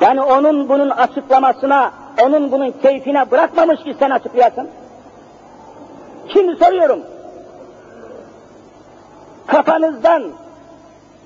Yani 0.00 0.22
onun 0.22 0.68
bunun 0.68 0.90
açıklamasına, 0.90 1.92
onun 2.22 2.52
bunun 2.52 2.70
keyfine 2.82 3.30
bırakmamış 3.30 3.82
ki 3.82 3.96
sen 3.98 4.10
açıklayasın. 4.10 4.68
Şimdi 6.32 6.56
soruyorum. 6.64 7.00
Kafanızdan 9.46 10.22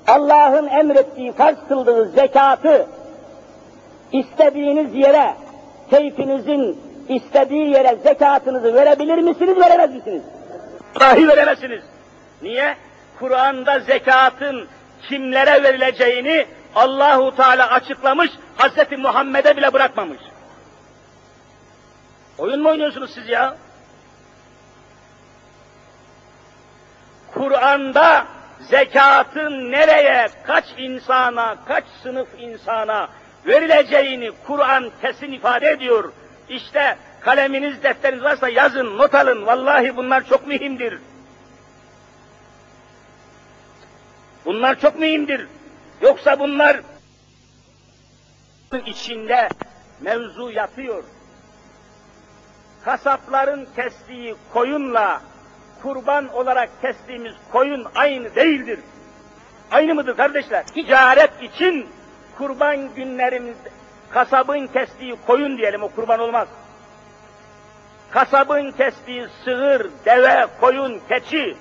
Allah'ın 0.06 0.66
emrettiği, 0.66 1.32
farz 1.32 1.56
kıldığı 1.68 2.08
zekatı 2.08 2.86
istediğiniz 4.12 4.94
yere, 4.94 5.34
keyfinizin 5.90 6.78
istediği 7.08 7.70
yere 7.70 7.96
zekatınızı 8.04 8.74
verebilir 8.74 9.18
misiniz, 9.18 9.58
veremez 9.60 9.94
misiniz? 9.94 10.22
Dahi 11.00 11.28
veremezsiniz. 11.28 11.82
Niye? 12.42 12.76
Kur'an'da 13.18 13.80
zekatın 13.80 14.68
kimlere 15.08 15.62
verileceğini 15.62 16.46
Allahu 16.74 17.36
Teala 17.36 17.70
açıklamış, 17.70 18.30
Hazreti 18.56 18.96
Muhammed'e 18.96 19.56
bile 19.56 19.72
bırakmamış. 19.72 20.20
Oyun 22.38 22.62
mu 22.62 22.68
oynuyorsunuz 22.68 23.10
siz 23.14 23.28
ya? 23.28 23.56
Kur'an'da 27.34 28.26
zekatın 28.60 29.72
nereye, 29.72 30.28
kaç 30.46 30.64
insana, 30.78 31.56
kaç 31.68 31.84
sınıf 32.02 32.28
insana 32.38 33.08
verileceğini 33.46 34.32
Kur'an 34.46 34.90
kesin 35.02 35.32
ifade 35.32 35.70
ediyor. 35.70 36.12
İşte 36.48 36.96
kaleminiz, 37.20 37.82
defteriniz 37.82 38.24
varsa 38.24 38.48
yazın, 38.48 38.98
not 38.98 39.14
alın. 39.14 39.46
Vallahi 39.46 39.96
bunlar 39.96 40.26
çok 40.28 40.46
mühimdir. 40.46 40.98
Bunlar 44.44 44.80
çok 44.80 44.98
mühimdir. 44.98 45.46
Yoksa 46.02 46.38
bunlar 46.38 46.80
içinde 48.86 49.48
mevzu 50.00 50.50
yatıyor. 50.50 51.04
Kasapların 52.84 53.68
kestiği 53.76 54.34
koyunla 54.52 55.20
kurban 55.82 56.28
olarak 56.28 56.82
kestiğimiz 56.82 57.34
koyun 57.52 57.86
aynı 57.94 58.34
değildir. 58.34 58.78
Aynı 59.70 59.94
mıdır 59.94 60.16
kardeşler? 60.16 60.66
Ticaret 60.66 61.42
için 61.42 61.88
kurban 62.38 62.94
günlerimizde 62.94 63.70
kasabın 64.10 64.66
kestiği 64.66 65.16
koyun 65.26 65.58
diyelim 65.58 65.82
o 65.82 65.88
kurban 65.88 66.20
olmaz. 66.20 66.48
Kasabın 68.10 68.72
kestiği 68.72 69.26
sığır, 69.44 69.90
deve, 70.04 70.46
koyun, 70.60 71.00
keçi 71.08 71.56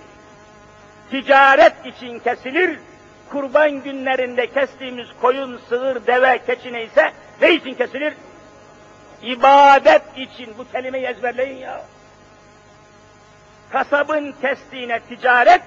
ticaret 1.12 1.86
için 1.86 2.20
kesilir. 2.20 2.80
Kurban 3.30 3.72
günlerinde 3.72 4.48
kestiğimiz 4.48 5.08
koyun, 5.22 5.60
sığır, 5.70 6.08
deve, 6.08 6.46
keçi 6.46 6.74
neyse 6.74 7.12
ne 7.42 7.54
için 7.54 7.74
kesilir? 7.74 8.14
ibadet 9.22 10.18
için 10.18 10.58
bu 10.58 10.72
kelimeyi 10.72 11.06
ezberleyin 11.06 11.58
ya. 11.58 11.82
Kasabın 13.72 14.36
kestiğine 14.42 15.00
ticaret, 15.00 15.62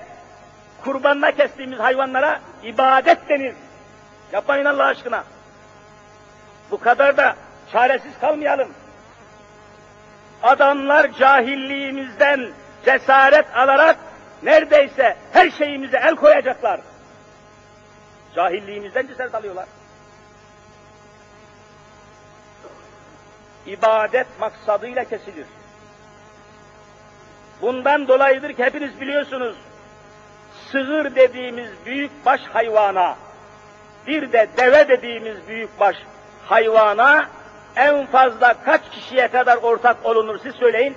kurbanla 0.84 1.30
kestiğimiz 1.30 1.78
hayvanlara 1.78 2.40
ibadet 2.62 3.28
denir. 3.28 3.54
Yapmayın 4.32 4.64
Allah 4.64 4.84
aşkına. 4.84 5.24
Bu 6.70 6.80
kadar 6.80 7.16
da 7.16 7.36
çaresiz 7.72 8.18
kalmayalım. 8.20 8.68
Adamlar 10.42 11.12
cahilliğimizden 11.12 12.48
cesaret 12.84 13.56
alarak 13.56 13.96
neredeyse 14.42 15.16
her 15.32 15.50
şeyimize 15.50 15.96
el 15.96 16.16
koyacaklar. 16.16 16.80
Cahilliğimizden 18.34 19.06
cesaret 19.06 19.34
alıyorlar. 19.34 19.66
İbadet 23.66 24.26
maksadıyla 24.40 25.04
kesilir. 25.04 25.46
Bundan 27.62 28.08
dolayıdır 28.08 28.52
ki 28.52 28.64
hepiniz 28.64 29.00
biliyorsunuz, 29.00 29.56
sığır 30.70 31.14
dediğimiz 31.14 31.70
büyük 31.86 32.26
baş 32.26 32.40
hayvana, 32.40 33.16
bir 34.06 34.32
de 34.32 34.48
deve 34.56 34.88
dediğimiz 34.88 35.48
büyük 35.48 35.80
baş 35.80 35.96
hayvana 36.46 37.28
en 37.76 38.06
fazla 38.06 38.54
kaç 38.64 38.90
kişiye 38.90 39.28
kadar 39.28 39.56
ortak 39.56 39.96
olunur 40.06 40.38
siz 40.42 40.54
söyleyin? 40.54 40.96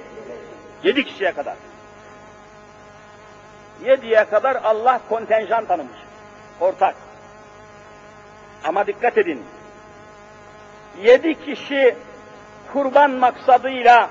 Yedi 0.84 1.06
kişiye 1.06 1.32
kadar. 1.32 1.56
Yediye 3.84 4.26
kadar 4.26 4.56
Allah 4.56 5.00
kontenjan 5.10 5.66
tanımış. 5.66 5.98
Ortak. 6.60 6.96
Ama 8.64 8.88
dikkat 8.88 9.18
edin. 9.18 9.46
Yedi 11.02 11.46
kişi 11.46 11.96
kurban 12.74 13.12
maksadıyla 13.12 14.10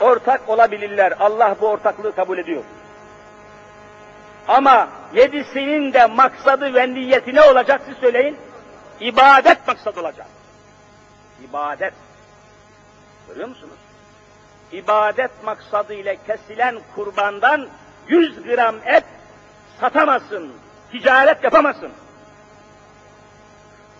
ortak 0.00 0.48
olabilirler. 0.48 1.14
Allah 1.20 1.56
bu 1.60 1.68
ortaklığı 1.68 2.14
kabul 2.14 2.38
ediyor. 2.38 2.62
Ama 4.48 4.88
yedisinin 5.14 5.92
de 5.92 6.06
maksadı 6.06 6.74
ve 6.74 6.94
niyeti 6.94 7.34
ne 7.34 7.42
olacak 7.42 7.80
siz 7.86 7.96
söyleyin? 7.96 8.36
İbadet 9.00 9.66
maksad 9.68 9.96
olacak. 9.96 10.26
İbadet. 11.48 11.94
Görüyor 13.28 13.48
musunuz? 13.48 13.78
İbadet 14.72 15.30
maksadı 15.44 15.94
ile 15.94 16.16
kesilen 16.26 16.78
kurbandan 16.94 17.68
100 18.08 18.42
gram 18.42 18.76
et 18.86 19.04
satamazsın, 19.80 20.52
ticaret 20.92 21.44
yapamazsın. 21.44 21.90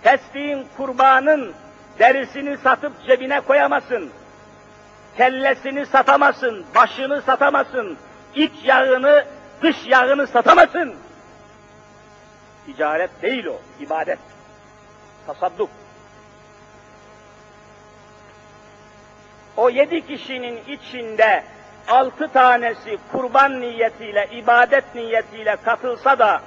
Kestiğin 0.03 0.67
kurbanın 0.77 1.55
derisini 1.99 2.57
satıp 2.57 2.93
cebine 3.07 3.41
koyamazsın. 3.41 4.11
Kellesini 5.17 5.87
satamazsın, 5.87 6.67
başını 6.75 7.23
satamazsın, 7.23 7.97
iç 8.35 8.53
yağını, 8.65 9.25
dış 9.63 9.77
yağını 9.87 10.27
satamazsın. 10.27 10.95
Ticaret 12.67 13.23
değil 13.23 13.47
o, 13.47 13.61
ibadet. 13.81 14.19
Tasadduk. 15.27 15.71
O 19.57 19.71
yedi 19.71 20.07
kişinin 20.07 20.61
içinde 20.69 21.45
altı 21.89 22.29
tanesi 22.29 22.99
kurban 23.13 23.61
niyetiyle, 23.61 24.29
ibadet 24.33 24.95
niyetiyle 24.95 25.57
katılsa 25.65 26.19
da, 26.19 26.41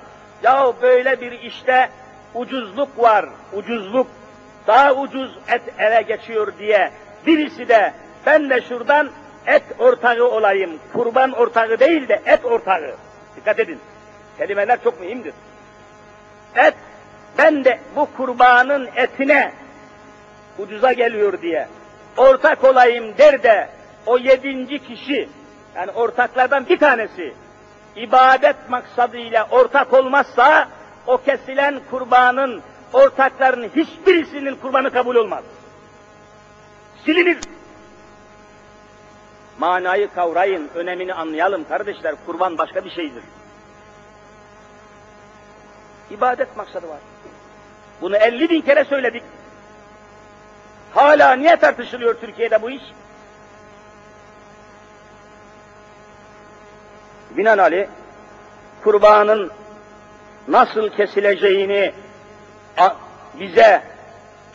ya 0.44 0.74
böyle 0.82 1.22
bir 1.22 1.32
işte 1.32 1.90
ucuzluk 2.36 3.00
var, 3.00 3.26
ucuzluk, 3.54 4.08
daha 4.68 4.94
ucuz 4.94 5.38
et 5.48 5.62
ele 5.80 6.02
geçiyor 6.02 6.54
diye 6.60 6.92
birisi 7.26 7.68
de 7.68 7.94
ben 8.26 8.50
de 8.50 8.62
şuradan 8.62 9.10
et 9.48 9.64
ortağı 9.80 10.24
olayım, 10.24 10.80
kurban 10.94 11.32
ortağı 11.32 11.80
değil 11.80 12.08
de 12.08 12.22
et 12.26 12.46
ortağı. 12.46 12.96
Dikkat 13.36 13.60
edin, 13.60 13.80
kelimeler 14.38 14.84
çok 14.84 15.02
mühimdir. 15.02 15.34
Et, 16.56 16.74
ben 17.38 17.66
de 17.66 17.80
bu 17.96 18.08
kurbanın 18.18 18.90
etine 18.96 19.52
ucuza 20.60 20.94
geliyor 20.94 21.42
diye 21.42 21.68
ortak 22.18 22.64
olayım 22.64 23.18
der 23.18 23.44
de 23.44 23.70
o 24.10 24.18
yedinci 24.18 24.80
kişi, 24.80 25.30
yani 25.76 25.92
ortaklardan 25.92 26.70
bir 26.70 26.80
tanesi, 26.80 27.34
ibadet 27.96 28.70
maksadıyla 28.70 29.48
ortak 29.52 29.94
olmazsa, 29.94 30.68
o 31.08 31.18
kesilen 31.18 31.80
kurbanın, 31.90 32.62
ortaklarının 32.94 33.70
hiçbirisinin 33.76 34.56
kurbanı 34.56 34.92
kabul 34.92 35.16
olmaz. 35.16 35.44
Silinir. 37.06 37.38
Manayı 39.60 40.14
kavrayın, 40.14 40.70
önemini 40.76 41.14
anlayalım 41.14 41.68
kardeşler, 41.68 42.16
kurban 42.26 42.58
başka 42.58 42.86
bir 42.86 42.92
şeydir. 42.92 43.24
İbadet 46.12 46.58
maksadı 46.58 46.90
var. 46.90 47.00
Bunu 48.02 48.18
elli 48.18 48.50
bin 48.50 48.62
kere 48.62 48.84
söyledik. 48.84 49.24
Hala 50.94 51.34
niye 51.34 51.56
tartışılıyor 51.56 52.16
Türkiye'de 52.22 52.62
bu 52.62 52.70
iş? 52.70 52.84
Binaenaleyh 57.30 57.88
kurbanın 58.84 59.52
nasıl 60.48 60.90
kesileceğini 60.90 61.94
bize 63.40 63.82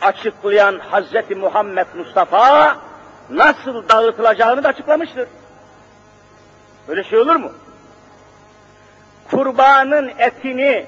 açıklayan 0.01 0.79
Hazreti 0.79 1.35
Muhammed 1.35 1.87
Mustafa 1.97 2.77
nasıl 3.29 3.89
dağıtılacağını 3.89 4.63
da 4.63 4.67
açıklamıştır. 4.67 5.27
Böyle 6.87 7.03
şey 7.03 7.19
olur 7.19 7.35
mu? 7.35 7.51
Kurbanın 9.31 10.11
etini 10.17 10.85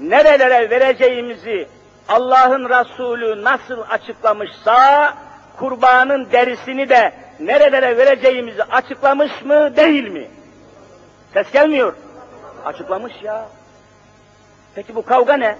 nerelere 0.00 0.70
vereceğimizi 0.70 1.68
Allah'ın 2.08 2.68
Resulü 2.68 3.44
nasıl 3.44 3.80
açıklamışsa 3.90 5.14
kurbanın 5.58 6.32
derisini 6.32 6.88
de 6.88 7.12
nerelere 7.40 7.96
vereceğimizi 7.96 8.62
açıklamış 8.62 9.42
mı 9.44 9.76
değil 9.76 10.08
mi? 10.08 10.28
Ses 11.38 11.52
gelmiyor. 11.52 11.94
Açıklamış 12.64 13.12
ya. 13.22 13.48
Peki 14.74 14.94
bu 14.94 15.04
kavga 15.04 15.36
ne? 15.36 15.58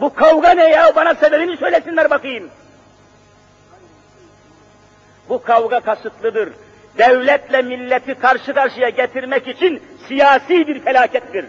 Bu 0.00 0.14
kavga 0.14 0.50
ne 0.50 0.70
ya? 0.70 0.96
Bana 0.96 1.14
sebebini 1.14 1.56
söylesinler 1.56 2.10
bakayım. 2.10 2.50
Bu 5.28 5.42
kavga 5.42 5.80
kasıtlıdır. 5.80 6.52
Devletle 6.98 7.62
milleti 7.62 8.14
karşı 8.14 8.54
karşıya 8.54 8.88
getirmek 8.88 9.48
için 9.48 9.82
siyasi 10.08 10.66
bir 10.66 10.80
felakettir. 10.80 11.46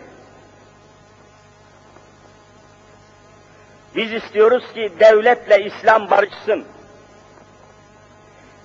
Biz 3.95 4.13
istiyoruz 4.13 4.73
ki 4.73 4.91
devletle 4.99 5.65
İslam 5.65 6.09
barışsın. 6.09 6.65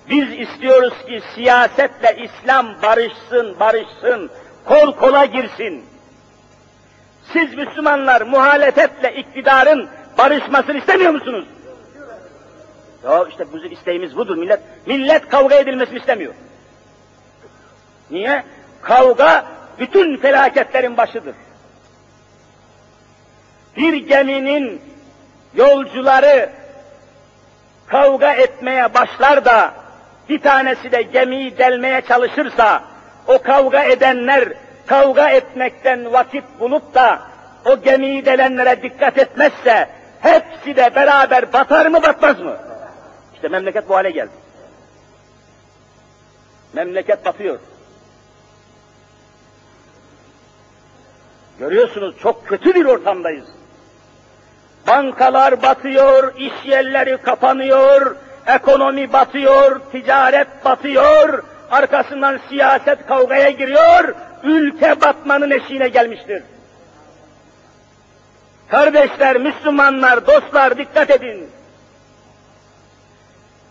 Biz 0.09 0.39
istiyoruz 0.39 0.93
ki 1.07 1.21
siyasetle 1.35 2.17
İslam 2.23 2.81
barışsın, 2.81 3.59
barışsın, 3.59 4.29
kol 4.65 4.95
kola 4.95 5.25
girsin. 5.25 5.85
Siz 7.33 7.53
Müslümanlar 7.53 8.21
muhalefetle 8.21 9.15
iktidarın 9.15 9.89
barışmasını 10.17 10.77
istemiyor 10.77 11.11
musunuz? 11.11 11.45
Ya 13.03 13.25
işte 13.29 13.45
bizim 13.53 13.71
isteğimiz 13.71 14.17
budur. 14.17 14.37
Millet 14.37 14.59
millet 14.85 15.29
kavga 15.29 15.55
edilmesini 15.55 15.97
istemiyor. 15.97 16.33
Niye? 18.11 18.43
Kavga 18.81 19.45
bütün 19.79 20.17
felaketlerin 20.17 20.97
başıdır. 20.97 21.35
Bir 23.77 23.93
geminin 23.93 24.81
yolcuları 25.55 26.49
kavga 27.87 28.33
etmeye 28.33 28.93
başlar 28.93 29.45
da 29.45 29.80
bir 30.29 30.41
tanesi 30.41 30.91
de 30.91 31.01
gemiyi 31.01 31.57
delmeye 31.57 32.01
çalışırsa 32.01 32.83
o 33.27 33.41
kavga 33.41 33.83
edenler 33.83 34.53
kavga 34.85 35.29
etmekten 35.29 36.13
vakit 36.13 36.43
bulup 36.59 36.93
da 36.93 37.19
o 37.65 37.81
gemiyi 37.81 38.25
delenlere 38.25 38.83
dikkat 38.83 39.17
etmezse 39.17 39.89
hepsi 40.19 40.75
de 40.75 40.95
beraber 40.95 41.53
batar 41.53 41.85
mı 41.85 42.03
batmaz 42.03 42.39
mı? 42.39 42.57
İşte 43.33 43.47
memleket 43.47 43.89
bu 43.89 43.95
hale 43.95 44.11
geldi. 44.11 44.31
Memleket 46.73 47.25
batıyor. 47.25 47.59
Görüyorsunuz 51.59 52.15
çok 52.19 52.47
kötü 52.47 52.75
bir 52.75 52.85
ortamdayız. 52.85 53.45
Bankalar 54.87 55.61
batıyor, 55.61 56.35
iş 56.35 56.53
yerleri 56.65 57.17
kapanıyor, 57.17 58.15
ekonomi 58.47 59.13
batıyor, 59.13 59.81
ticaret 59.91 60.65
batıyor, 60.65 61.43
arkasından 61.71 62.39
siyaset 62.49 63.07
kavgaya 63.07 63.49
giriyor, 63.49 64.15
ülke 64.43 65.01
batmanın 65.01 65.51
eşiğine 65.51 65.87
gelmiştir. 65.87 66.43
Kardeşler, 68.67 69.37
Müslümanlar, 69.37 70.27
dostlar 70.27 70.77
dikkat 70.77 71.09
edin. 71.09 71.49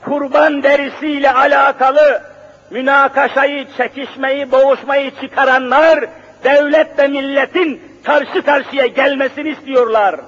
kurban 0.05 0.62
derisiyle 0.62 1.33
alakalı 1.33 2.23
münakaşayı, 2.71 3.66
çekişmeyi, 3.77 4.53
boğuşmayı 4.53 5.11
çıkaranlar 5.21 6.05
devlet 6.45 6.99
ve 6.99 7.09
milletin 7.09 7.83
karşı 8.05 8.43
karşıya 8.43 8.87
gelmesini 8.87 9.49
istiyorlar. 9.49 10.21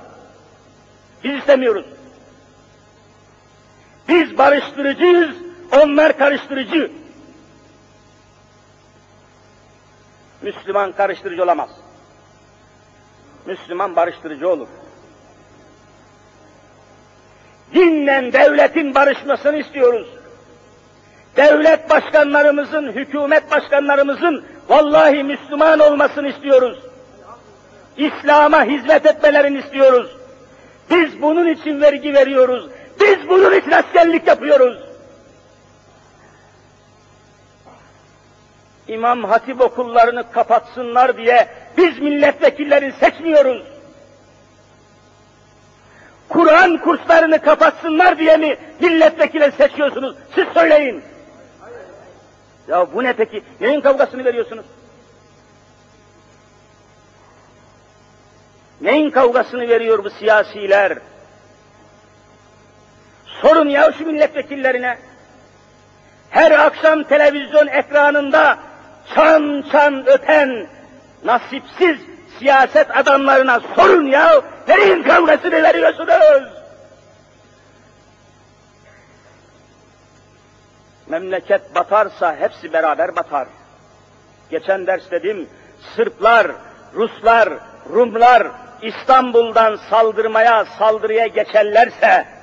Biz 1.25 1.35
istemiyoruz. 1.35 1.85
Biz 4.09 4.39
barıştırıcıyız, 4.39 5.37
onlar 5.73 6.19
karıştırıcı. 6.19 6.91
Müslüman 10.43 10.93
karıştırıcı 10.93 11.43
olamaz. 11.43 11.71
Müslüman 13.47 13.97
barıştırıcı 13.97 14.49
olur. 14.49 14.69
Dinle 17.75 18.33
devletin 18.33 18.95
barışmasını 18.95 19.57
istiyoruz. 19.57 20.07
Devlet 21.37 21.91
başkanlarımızın, 21.91 22.93
hükümet 22.93 23.51
başkanlarımızın 23.51 24.45
vallahi 24.69 25.25
Müslüman 25.25 25.81
olmasını 25.81 26.29
istiyoruz. 26.29 26.79
İslam'a 27.97 28.65
hizmet 28.65 29.07
etmelerini 29.07 29.59
istiyoruz. 29.59 30.17
Biz 30.91 31.23
bunun 31.23 31.49
için 31.49 31.81
vergi 31.81 32.15
veriyoruz. 32.15 32.69
Biz 33.03 33.29
bunun 33.29 33.53
için 33.53 33.71
askerlik 33.71 34.27
yapıyoruz. 34.27 34.79
İmam 38.89 39.25
Hatip 39.25 39.61
okullarını 39.61 40.33
kapatsınlar 40.33 41.17
diye 41.17 41.49
biz 41.77 41.99
milletvekillerini 41.99 42.93
seçmiyoruz. 42.93 43.63
Kur'an 46.29 46.79
kurslarını 46.79 47.43
kapatsınlar 47.43 48.19
diye 48.19 48.37
mi 48.37 48.57
milletvekili 48.81 49.53
seçiyorsunuz? 49.53 50.17
Siz 50.35 50.45
söyleyin. 50.55 51.03
Ya 52.69 52.95
bu 52.95 53.05
ne 53.05 53.13
peki? 53.13 53.43
Neyin 53.61 53.81
kavgasını 53.81 54.25
veriyorsunuz? 54.25 54.67
Neyin 58.81 59.11
kavgasını 59.11 59.69
veriyor 59.69 60.05
bu 60.05 60.11
siyasiler? 60.11 60.99
Sorun 63.63 63.71
ya 63.71 63.93
şu 63.99 64.07
milletvekillerine. 64.07 64.99
Her 66.31 66.51
akşam 66.51 67.05
televizyon 67.05 67.67
ekranında 67.67 68.59
çan 69.15 69.65
çan 69.73 70.07
öten 70.07 70.67
nasipsiz 71.25 71.99
siyaset 72.39 72.97
adamlarına 72.97 73.61
sorun 73.77 74.07
ya. 74.07 74.43
Neyin 74.69 75.03
kavgasını 75.03 75.63
veriyorsunuz? 75.63 76.49
Memleket 81.07 81.75
batarsa 81.75 82.37
hepsi 82.37 82.73
beraber 82.73 83.17
batar. 83.17 83.49
Geçen 84.51 84.87
ders 84.87 85.11
dedim, 85.11 85.49
Sırplar, 85.97 86.47
Ruslar, 86.95 87.49
Rumlar 87.91 88.47
İstanbul'dan 88.83 89.77
saldırmaya, 89.91 90.65
saldırıya 90.65 91.27
geçerlerse, 91.27 92.42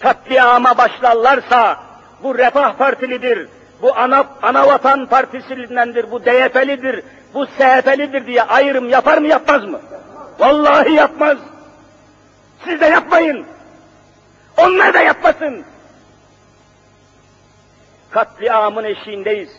katliama 0.00 0.78
başlarlarsa, 0.78 1.76
bu 2.22 2.38
Refah 2.38 2.72
Partilidir, 2.72 3.48
bu 3.82 3.96
ana, 3.96 4.24
Anavatan 4.42 5.06
Partisindendir, 5.06 6.10
bu 6.10 6.24
DYP'lidir, 6.24 7.04
bu 7.34 7.46
SHP'lidir 7.46 8.26
diye 8.26 8.42
ayrım 8.42 8.88
yapar 8.88 9.18
mı 9.18 9.26
yapmaz 9.26 9.64
mı? 9.64 9.80
Vallahi 10.38 10.92
yapmaz. 10.92 11.38
Siz 12.64 12.80
de 12.80 12.86
yapmayın. 12.86 13.46
Onlar 14.58 14.94
da 14.94 15.00
yapmasın. 15.00 15.64
Katliamın 18.10 18.84
eşiğindeyiz. 18.84 19.50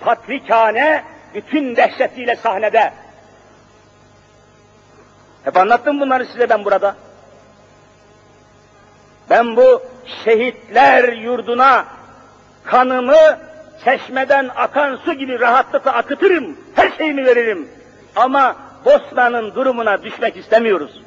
Patrikhane 0.00 1.04
bütün 1.34 1.76
dehşetiyle 1.76 2.36
sahnede. 2.36 2.92
Hep 5.44 5.56
anlattım 5.56 6.00
bunları 6.00 6.26
size 6.26 6.50
ben 6.50 6.64
burada. 6.64 6.96
Ben 9.32 9.56
bu 9.56 9.82
şehitler 10.24 11.12
yurduna 11.12 11.84
kanımı 12.64 13.38
çeşmeden 13.84 14.50
akan 14.56 14.96
su 14.96 15.12
gibi 15.12 15.40
rahatlıkla 15.40 15.92
akıtırım, 15.92 16.56
her 16.74 16.90
şeyimi 16.98 17.24
veririm. 17.24 17.68
Ama 18.16 18.56
Bosna'nın 18.84 19.54
durumuna 19.54 20.02
düşmek 20.02 20.36
istemiyoruz. 20.36 21.02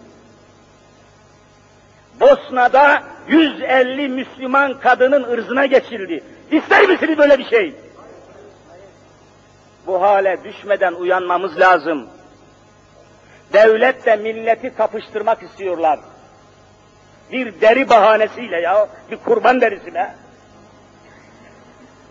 Bosna'da 2.20 3.04
150 3.28 4.10
Müslüman 4.10 4.80
kadının 4.80 5.24
ırzına 5.24 5.66
geçildi. 5.66 6.24
İster 6.52 6.88
misiniz 6.88 7.18
böyle 7.18 7.40
bir 7.40 7.50
şey? 7.50 7.76
Bu 9.88 10.02
hale 10.02 10.44
düşmeden 10.44 10.94
uyanmamız 10.94 11.60
lazım. 11.60 12.08
Devletle 13.54 14.16
milleti 14.16 14.76
kapıştırmak 14.76 15.44
istiyorlar. 15.44 16.00
Bir 17.32 17.62
deri 17.62 17.90
bahanesiyle 17.90 18.62
ya, 18.62 18.88
bir 19.12 19.18
kurban 19.18 19.62
derisine. 19.62 20.16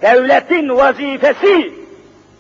Devletin 0.03 0.69
vazifesi 0.69 1.73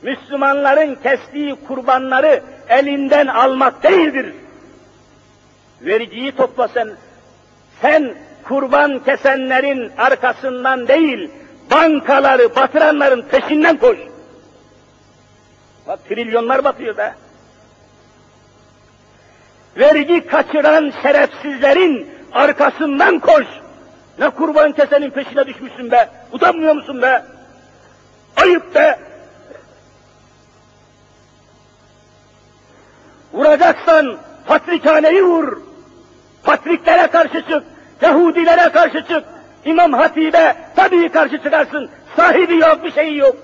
Müslümanların 0.02 0.94
kestiği 0.94 1.54
kurbanları 1.54 2.42
elinden 2.68 3.26
almak 3.26 3.82
değildir. 3.82 4.34
Vergiyi 5.82 6.32
topla 6.32 6.68
sen. 6.68 6.90
Sen 7.82 8.14
kurban 8.44 8.98
kesenlerin 8.98 9.92
arkasından 9.98 10.88
değil, 10.88 11.30
bankaları 11.70 12.56
batıranların 12.56 13.22
peşinden 13.22 13.76
koş. 13.76 13.98
Bak 15.86 16.08
trilyonlar 16.08 16.64
batıyor 16.64 16.96
be. 16.96 17.14
Vergi 19.76 20.26
kaçıran 20.26 20.92
şerefsizlerin 21.02 22.13
arkasından 22.34 23.18
koş. 23.18 23.46
Ne 24.18 24.30
kurban 24.30 24.72
kesenin 24.72 25.10
peşine 25.10 25.46
düşmüşsün 25.46 25.90
be. 25.90 26.08
Utanmıyor 26.32 26.74
musun 26.74 27.02
be? 27.02 27.24
Ayıp 28.36 28.74
be. 28.74 28.98
Vuracaksan 33.32 34.16
patrikhaneyi 34.46 35.24
vur. 35.24 35.58
Patriklere 36.42 37.06
karşı 37.06 37.42
çık. 37.50 37.62
Yahudilere 38.02 38.72
karşı 38.72 39.04
çık. 39.08 39.24
İmam 39.64 39.92
Hatib'e 39.92 40.56
tabii 40.76 41.08
karşı 41.08 41.42
çıkarsın. 41.42 41.90
Sahibi 42.16 42.56
yok, 42.56 42.84
bir 42.84 42.92
şeyi 42.92 43.16
yok. 43.16 43.36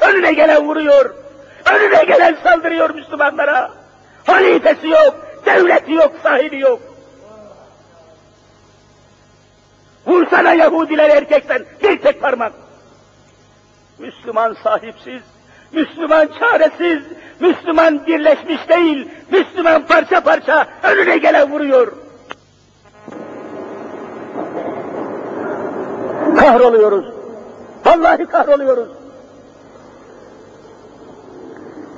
Önüne 0.00 0.32
gelen 0.32 0.64
vuruyor. 0.68 1.14
Önüne 1.72 2.04
gelen 2.04 2.36
saldırıyor 2.44 2.94
Müslümanlara. 2.94 3.70
Halifesi 4.26 4.88
yok, 4.88 5.26
devleti 5.46 5.92
yok, 5.92 6.12
sahibi 6.22 6.58
yok. 6.58 6.89
Vursana 10.06 10.52
Yahudiler 10.52 11.10
erkekten 11.10 11.64
bir 11.82 12.00
tek 12.00 12.20
parmak. 12.20 12.52
Müslüman 13.98 14.56
sahipsiz, 14.62 15.22
Müslüman 15.72 16.28
çaresiz, 16.38 17.02
Müslüman 17.40 18.06
birleşmiş 18.06 18.68
değil, 18.68 19.08
Müslüman 19.30 19.86
parça 19.86 20.20
parça 20.20 20.66
önüne 20.82 21.16
gelen 21.18 21.50
vuruyor. 21.50 21.92
Kahroluyoruz. 26.36 27.04
Vallahi 27.84 28.26
kahroluyoruz. 28.26 28.88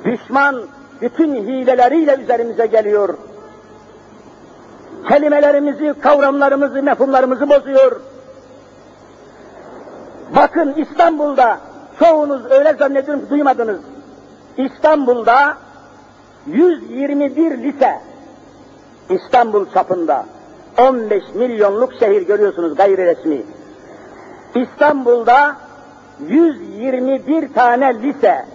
Düşman 0.04 0.62
bütün 1.00 1.34
hileleriyle 1.34 2.16
üzerimize 2.22 2.66
geliyor. 2.66 3.18
Kelimelerimizi, 5.08 5.94
kavramlarımızı, 6.00 6.82
mefhumlarımızı 6.82 7.50
bozuyor. 7.50 8.00
Bakın 10.36 10.74
İstanbul'da, 10.76 11.58
çoğunuz 11.98 12.50
öyle 12.50 12.72
zannediyorum 12.72 13.26
duymadınız. 13.30 13.80
İstanbul'da 14.56 15.56
121 16.46 17.58
lise, 17.58 18.00
İstanbul 19.10 19.66
çapında 19.74 20.24
15 20.78 21.22
milyonluk 21.34 21.92
şehir 22.00 22.22
görüyorsunuz 22.22 22.74
gayri 22.74 23.06
resmi. 23.06 23.42
İstanbul'da 24.54 25.56
121 26.28 27.52
tane 27.54 28.02
lise. 28.02 28.46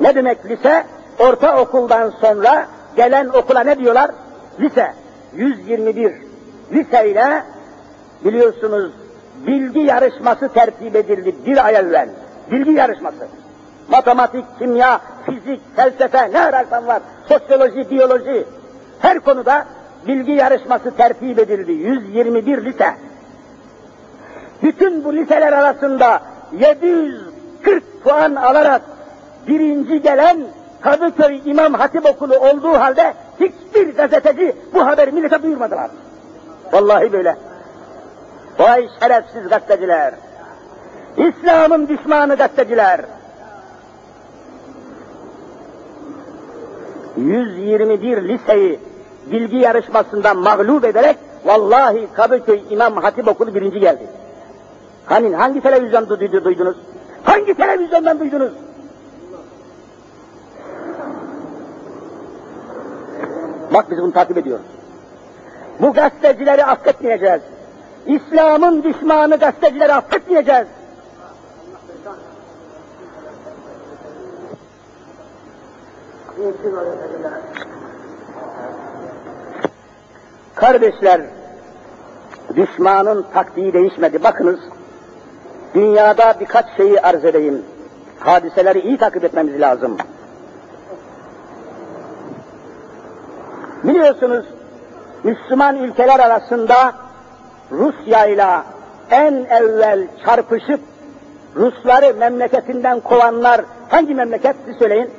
Ne 0.00 0.14
demek 0.14 0.46
lise? 0.46 0.84
Ortaokuldan 1.18 2.12
sonra 2.20 2.66
gelen 2.96 3.28
okula 3.28 3.60
ne 3.60 3.78
diyorlar? 3.78 4.10
Lise. 4.60 4.94
121. 5.36 6.12
Liseyle 6.72 7.42
biliyorsunuz 8.24 8.92
bilgi 9.46 9.80
yarışması 9.80 10.48
tertip 10.48 10.96
edildi 10.96 11.34
bir 11.46 11.66
ay 11.66 11.76
evvel. 11.76 12.08
Bilgi 12.50 12.70
yarışması. 12.70 13.28
Matematik, 13.88 14.44
kimya, 14.58 15.00
fizik, 15.26 15.60
felsefe 15.76 16.32
ne 16.32 16.40
ararsan 16.40 16.86
var. 16.86 17.02
Sosyoloji, 17.28 17.90
biyoloji. 17.90 18.44
Her 18.98 19.20
konuda 19.20 19.66
bilgi 20.06 20.32
yarışması 20.32 20.96
tertip 20.96 21.38
edildi. 21.38 21.72
121 21.72 22.64
lise. 22.64 22.94
bütün 24.62 25.04
bu 25.04 25.16
liseler 25.16 25.52
arasında 25.52 26.22
740 26.58 28.02
puan 28.04 28.34
alarak 28.34 28.82
birinci 29.48 30.02
gelen 30.02 30.46
Kadıköy 30.80 31.40
İmam 31.44 31.74
Hatip 31.74 32.06
Okulu 32.06 32.36
olduğu 32.36 32.72
halde 32.72 33.14
hiçbir 33.40 33.96
gazeteci 33.96 34.56
bu 34.74 34.86
haberi 34.86 35.12
millete 35.12 35.42
duyurmadılar. 35.42 35.90
Vallahi 36.72 37.12
böyle. 37.12 37.36
Vay 38.58 38.88
şerefsiz 39.00 39.48
gazeteciler. 39.48 40.14
İslam'ın 41.16 41.88
düşmanı 41.88 42.36
gazeteciler. 42.36 43.00
121 47.16 48.28
liseyi 48.28 48.80
bilgi 49.26 49.56
yarışmasında 49.56 50.34
mağlup 50.34 50.84
ederek 50.84 51.16
vallahi 51.44 52.08
Kadıköy 52.14 52.62
İmam 52.70 52.96
Hatip 52.96 53.28
Okulu 53.28 53.54
birinci 53.54 53.80
geldi. 53.80 54.06
Hani 55.06 55.36
hangi 55.36 55.60
televizyonda 55.60 56.20
duydu, 56.20 56.44
duydunuz? 56.44 56.76
Hangi 57.24 57.54
televizyondan 57.54 58.20
duydunuz? 58.20 58.52
Bak 63.74 63.90
biz 63.90 63.98
bunu 63.98 64.12
takip 64.12 64.38
ediyoruz. 64.38 64.66
Bu 65.80 65.92
gazetecileri 65.92 66.64
affetmeyeceğiz. 66.64 67.40
İslam'ın 68.06 68.82
düşmanı 68.82 69.36
gazetecileri 69.36 69.94
affetmeyeceğiz. 69.94 70.66
Kardeşler, 80.54 81.20
düşmanın 82.56 83.26
taktiği 83.34 83.72
değişmedi. 83.72 84.22
Bakınız, 84.24 84.60
dünyada 85.74 86.34
birkaç 86.40 86.76
şeyi 86.76 87.00
arz 87.00 87.24
edeyim. 87.24 87.62
Hadiseleri 88.18 88.80
iyi 88.80 88.98
takip 88.98 89.24
etmemiz 89.24 89.60
lazım. 89.60 89.96
Biliyorsunuz, 93.84 94.44
Müslüman 95.24 95.76
ülkeler 95.76 96.18
arasında 96.20 96.92
Rusya 97.72 98.26
ile 98.26 98.62
en 99.10 99.34
evvel 99.34 100.06
çarpışıp 100.24 100.80
Rusları 101.56 102.14
memleketinden 102.14 103.00
kovanlar 103.00 103.60
hangi 103.88 104.14
memleket 104.14 104.56
siz 104.66 104.76
söyleyin? 104.76 105.10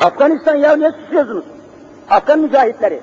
Afganistan 0.00 0.56
ya 0.56 0.76
niye 0.76 0.92
susuyorsunuz? 0.92 1.44
Afgan 2.10 2.38
mücahitleri. 2.38 3.00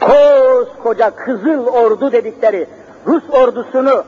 Koskoca 0.00 1.10
Kızıl 1.10 1.66
Ordu 1.66 2.12
dedikleri 2.12 2.66
Rus 3.06 3.24
ordusunu 3.30 4.04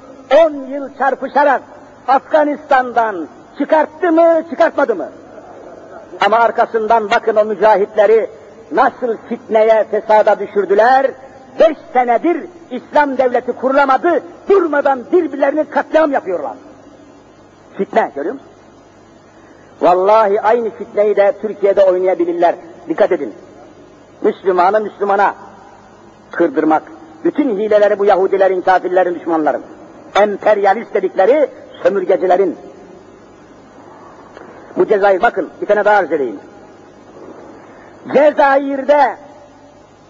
10 0.47 0.51
yıl 0.53 0.89
çarpışarak 0.99 1.63
Afganistan'dan 2.09 3.29
çıkarttı 3.59 4.13
mı, 4.13 4.43
çıkartmadı 4.51 4.97
mı? 4.97 5.09
Ama 6.21 6.37
arkasından 6.37 7.11
bakın 7.11 7.37
o 7.37 7.45
mücahitleri 7.45 8.31
nasıl 8.73 9.17
fitneye, 9.29 9.85
fesada 9.91 10.39
düşürdüler. 10.39 11.11
Beş 11.61 11.77
senedir 11.93 12.47
İslam 12.71 13.19
devleti 13.19 13.53
kurulamadı, 13.53 14.23
durmadan 14.49 15.01
birbirlerini 15.13 15.65
katliam 15.65 16.13
yapıyorlar. 16.13 16.55
Fitne, 17.77 18.13
görüyor 18.15 18.35
musun? 18.35 18.49
Vallahi 19.81 20.41
aynı 20.41 20.71
fitneyi 20.71 21.17
de 21.17 21.33
Türkiye'de 21.43 21.85
oynayabilirler. 21.85 22.55
Dikkat 22.89 23.13
edin. 23.13 23.35
Müslümanı 24.23 24.81
Müslümana 24.81 25.35
kırdırmak. 26.31 26.83
Bütün 27.25 27.59
hileleri 27.59 27.99
bu 27.99 28.05
Yahudilerin, 28.05 28.61
kafirlerin, 28.61 29.15
düşmanların. 29.15 29.63
Emperyalist 30.15 30.95
dedikleri 30.95 31.49
sömürgecilerin. 31.83 32.57
Bu 34.77 34.87
Cezayir 34.87 35.23
bakın 35.23 35.51
bir 35.61 35.67
tane 35.67 35.85
daha 35.85 35.97
arz 35.97 36.13
edeyim. 36.13 36.41
Cezayir'de 38.15 39.17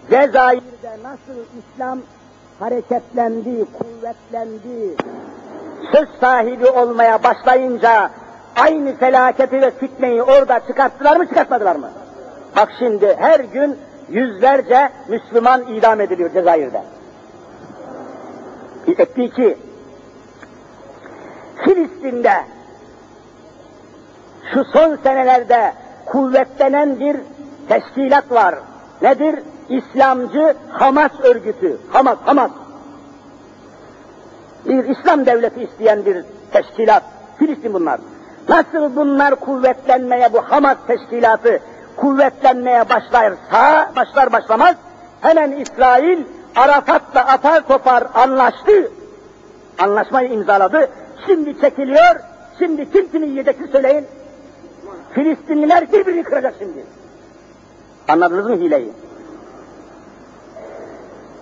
Cezayir'de 0.09 0.91
nasıl 1.03 1.41
İslam 1.59 1.99
hareketlendi, 2.59 3.65
kuvvetlendi, 3.79 4.95
söz 5.91 6.09
sahibi 6.19 6.67
olmaya 6.67 7.23
başlayınca 7.23 8.09
aynı 8.55 8.95
felaketi 8.95 9.61
ve 9.61 9.71
fitneyi 9.71 10.23
orada 10.23 10.59
çıkarttılar 10.67 11.15
mı 11.15 11.27
çıkartmadılar 11.27 11.75
mı? 11.75 11.89
Bak 12.55 12.69
şimdi 12.79 13.15
her 13.19 13.39
gün 13.39 13.77
yüzlerce 14.09 14.89
Müslüman 15.07 15.67
idam 15.67 16.01
ediliyor 16.01 16.33
Cezayir'de. 16.33 16.81
Etti 18.87 19.29
ki 19.29 19.57
Filistin'de 21.63 22.33
şu 24.53 24.65
son 24.65 24.97
senelerde 25.03 25.73
kuvvetlenen 26.05 26.99
bir 26.99 27.17
teşkilat 27.69 28.31
var. 28.31 28.55
Nedir? 29.01 29.39
İslamcı 29.69 30.55
Hamas 30.69 31.11
örgütü. 31.23 31.77
Hamas, 31.89 32.17
Hamas. 32.25 32.51
Bir 34.65 34.83
İslam 34.83 35.25
devleti 35.25 35.63
isteyen 35.63 36.05
bir 36.05 36.25
teşkilat. 36.53 37.03
Filistin 37.39 37.73
bunlar. 37.73 37.99
Nasıl 38.49 38.95
bunlar 38.95 39.35
kuvvetlenmeye, 39.35 40.33
bu 40.33 40.41
Hamas 40.41 40.77
teşkilatı 40.87 41.59
kuvvetlenmeye 41.97 42.89
başlarsa, 42.89 43.91
başlar 43.95 44.31
başlamaz, 44.31 44.75
hemen 45.21 45.51
İsrail 45.51 46.23
Arafat'la 46.55 47.27
apar 47.27 47.67
topar 47.67 48.03
anlaştı. 48.13 48.91
Anlaşmayı 49.79 50.29
imzaladı. 50.29 50.89
Şimdi 51.25 51.61
çekiliyor. 51.61 52.15
Şimdi 52.59 52.91
kim 52.91 53.11
kimi 53.11 53.27
yiyecek 53.27 53.55
söyleyin. 53.71 54.07
Filistinliler 55.13 55.91
birbirini 55.91 56.23
kıracak 56.23 56.53
şimdi. 56.59 56.85
Anladınız 58.07 58.45
mı 58.45 58.55
hileyi? 58.55 58.91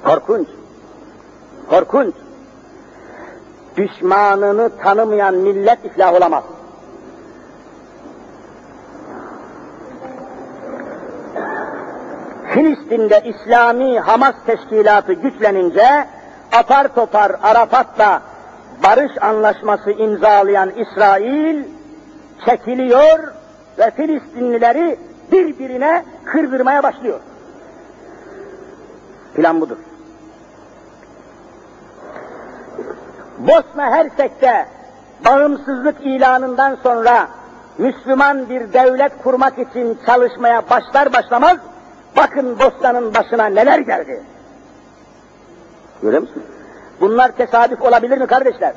Korkunç. 0.04 0.48
Korkunç. 1.70 2.14
Düşmanını 3.78 4.70
tanımayan 4.84 5.36
millet 5.36 5.86
iflah 5.86 6.14
olamaz. 6.14 6.44
Filistin'de 12.54 13.22
İslami 13.26 14.00
Hamas 14.00 14.36
teşkilatı 14.46 15.14
güçlenince 15.14 16.08
apar 16.52 16.88
topar 16.96 17.32
Arafat'la 17.44 18.22
barış 18.84 19.12
anlaşması 19.22 19.92
imzalayan 19.92 20.70
İsrail 20.70 21.64
çekiliyor 22.46 23.39
ve 23.80 23.92
Filistinlileri 23.92 25.00
birbirine 25.32 26.06
kırdırmaya 26.26 26.84
başlıyor. 26.84 27.20
Plan 29.36 29.62
budur. 29.62 29.78
Bosna 33.40 33.92
Hersek'te 33.92 34.66
bağımsızlık 35.26 35.96
ilanından 36.02 36.78
sonra 36.84 37.28
Müslüman 37.78 38.50
bir 38.50 38.74
devlet 38.74 39.24
kurmak 39.24 39.60
için 39.60 39.98
çalışmaya 40.06 40.70
başlar 40.70 41.14
başlamaz 41.14 41.58
bakın 42.18 42.60
Bosna'nın 42.60 43.14
başına 43.14 43.46
neler 43.46 43.80
geldi. 43.80 44.24
Görüyor 46.02 46.22
musun? 46.22 46.44
Bunlar 47.02 47.32
tesadüf 47.32 47.82
olabilir 47.82 48.18
mi 48.18 48.28
kardeşler? 48.28 48.74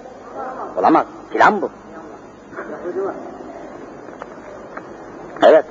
Olamaz. 0.76 1.06
Plan 1.30 1.62
bu. 1.62 1.70
Evet. 5.42 5.64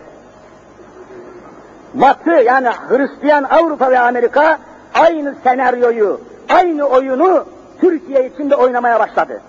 Batı 1.94 2.30
yani 2.30 2.70
Hristiyan 2.90 3.44
Avrupa 3.44 3.92
ve 3.92 4.00
Amerika 4.00 4.60
aynı 4.94 5.36
senaryoyu, 5.44 6.22
aynı 6.50 6.86
oyunu 6.86 7.46
Türkiye 7.82 8.30
içinde 8.30 8.56
oynamaya 8.56 9.00
başladı. 9.00 9.42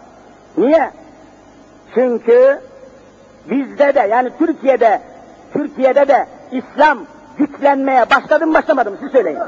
Niye? 0.59 0.91
Çünkü 1.95 2.61
bizde 3.51 3.95
de 3.95 4.01
yani 4.11 4.31
Türkiye'de 4.39 5.01
Türkiye'de 5.53 6.09
de 6.09 6.27
İslam 6.53 6.99
güçlenmeye 7.39 8.11
başladı 8.11 8.47
mı 8.47 8.55
başlamadı 8.55 8.91
mı 8.91 8.97
siz 9.01 9.12
söyleyin. 9.12 9.39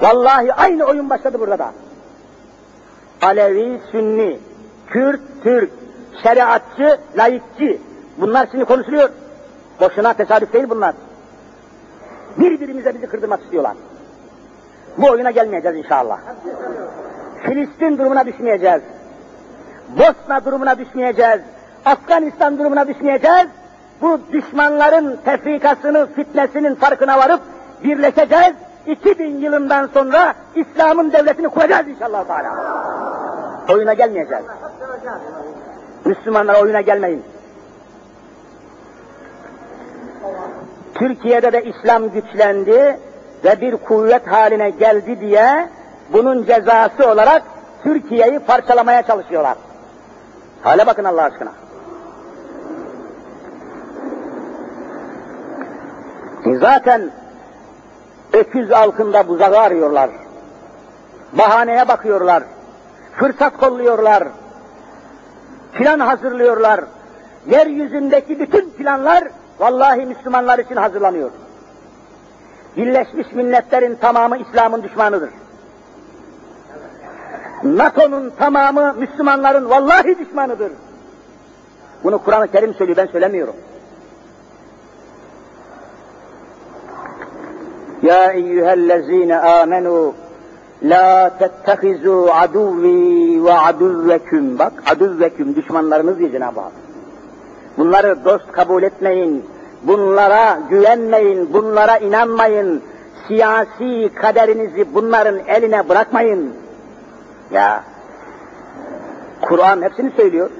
Vallahi 0.00 0.52
aynı 0.52 0.84
oyun 0.84 1.10
başladı 1.10 1.40
burada 1.40 1.58
da. 1.58 1.72
Alevi, 3.22 3.80
Sünni, 3.92 4.38
Kürt, 4.86 5.20
Türk, 5.42 5.70
şeriatçı, 6.22 6.98
laikçi. 7.18 7.80
Bunlar 8.18 8.48
şimdi 8.50 8.64
konuşuluyor. 8.64 9.08
Boşuna 9.80 10.12
tesadüf 10.12 10.52
değil 10.52 10.70
bunlar. 10.70 10.94
Birbirimize 12.38 12.94
bizi 12.94 13.06
kırdırmak 13.06 13.42
istiyorlar. 13.42 13.76
Bu 14.98 15.10
oyuna 15.10 15.30
gelmeyeceğiz 15.30 15.76
inşallah. 15.76 16.18
Filistin 17.42 17.98
durumuna 17.98 18.26
düşmeyeceğiz. 18.26 18.82
Bosna 19.98 20.44
durumuna 20.44 20.78
düşmeyeceğiz. 20.78 21.40
Afganistan 21.84 22.58
durumuna 22.58 22.88
düşmeyeceğiz. 22.88 23.46
Bu 24.02 24.20
düşmanların 24.32 25.18
tefrikasını, 25.24 26.06
fitnesinin 26.14 26.74
farkına 26.74 27.18
varıp 27.18 27.40
birleşeceğiz 27.84 28.54
2000 28.86 29.38
yılından 29.38 29.86
sonra 29.94 30.34
İslam'ın 30.54 31.12
devletini 31.12 31.48
kuracağız 31.48 31.88
inşallah 31.88 32.24
Teala. 32.24 32.50
Oyuna 33.68 33.94
gelmeyeceğiz. 33.94 34.44
Müslümanlar 36.04 36.62
oyuna 36.62 36.80
gelmeyin. 36.80 37.24
Türkiye'de 40.94 41.52
de 41.52 41.64
İslam 41.64 42.10
güçlendi 42.10 42.98
ve 43.44 43.60
bir 43.60 43.76
kuvvet 43.76 44.26
haline 44.26 44.70
geldi 44.70 45.20
diye 45.20 45.68
bunun 46.12 46.44
cezası 46.44 47.10
olarak 47.10 47.42
Türkiye'yi 47.82 48.38
parçalamaya 48.38 49.02
çalışıyorlar. 49.02 49.56
Hale 50.62 50.86
bakın 50.86 51.04
Allah 51.04 51.22
aşkına. 51.22 51.52
Zaten 56.60 57.10
öküz 58.32 58.72
altında 58.72 59.28
buzağı 59.28 59.58
arıyorlar. 59.58 60.10
Bahaneye 61.32 61.88
bakıyorlar. 61.88 62.42
Fırsat 63.16 63.56
kolluyorlar. 63.56 64.24
Plan 65.72 66.00
hazırlıyorlar. 66.00 66.80
Yeryüzündeki 67.46 68.40
bütün 68.40 68.70
planlar 68.70 69.24
vallahi 69.58 70.06
Müslümanlar 70.06 70.58
için 70.58 70.76
hazırlanıyor. 70.76 71.30
Birleşmiş 72.76 73.32
Milletler'in 73.32 73.94
tamamı 73.94 74.36
İslam'ın 74.38 74.82
düşmanıdır. 74.82 75.30
NATO'nun 77.64 78.32
tamamı 78.38 78.94
Müslümanların 78.98 79.70
vallahi 79.70 80.18
düşmanıdır. 80.18 80.72
Bunu 82.04 82.18
Kur'an-ı 82.18 82.48
Kerim 82.48 82.74
söylüyor, 82.74 82.96
ben 82.96 83.06
söylemiyorum. 83.06 83.54
Ya 88.02 88.32
eyyühellezine 88.32 89.38
amenu 89.38 90.14
la 90.82 91.38
tettehizu 91.38 92.28
aduvi 92.32 93.44
ve 93.44 93.52
aduvveküm. 93.52 94.58
Bak 94.58 94.72
aduvveküm 94.86 95.56
düşmanlarınız 95.56 96.18
diye 96.18 96.30
Cenab-ı 96.30 96.60
Hak. 96.60 96.72
Bunları 97.78 98.24
dost 98.24 98.52
kabul 98.52 98.82
etmeyin. 98.82 99.44
Bunlara 99.82 100.58
güvenmeyin, 100.70 101.52
bunlara 101.52 101.96
inanmayın. 101.96 102.82
Siyasi 103.28 104.10
kaderinizi 104.14 104.94
bunların 104.94 105.38
eline 105.38 105.88
bırakmayın. 105.88 106.54
Ya, 107.50 107.84
Kur'an 109.40 109.82
hepsini 109.82 110.10
söylüyor. 110.16 110.50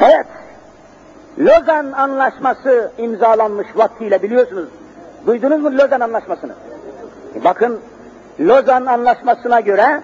Evet, 0.00 0.26
Lozan 1.38 1.92
Anlaşması 1.92 2.92
imzalanmış 2.98 3.66
vaktiyle 3.76 4.22
biliyorsunuz. 4.22 4.68
Duydunuz 5.26 5.62
mu 5.62 5.78
Lozan 5.78 6.00
Anlaşması'nı? 6.00 6.52
Bakın, 7.44 7.80
Lozan 8.40 8.86
Anlaşması'na 8.86 9.60
göre 9.60 10.02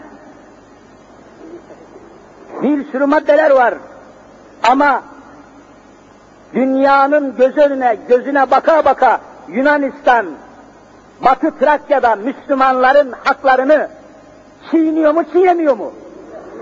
bir 2.62 2.92
sürü 2.92 3.06
maddeler 3.06 3.50
var. 3.50 3.74
Ama 4.62 5.02
dünyanın 6.54 7.36
göz 7.36 7.58
önüne, 7.58 7.96
gözüne 8.08 8.50
baka 8.50 8.84
baka 8.84 9.20
Yunanistan, 9.48 10.26
Batı 11.24 11.58
Trakya'da 11.58 12.16
Müslümanların 12.16 13.12
haklarını 13.24 13.88
çiğniyor 14.70 15.14
mu, 15.14 15.24
çiğnemiyor 15.32 15.76
mu? 15.76 15.92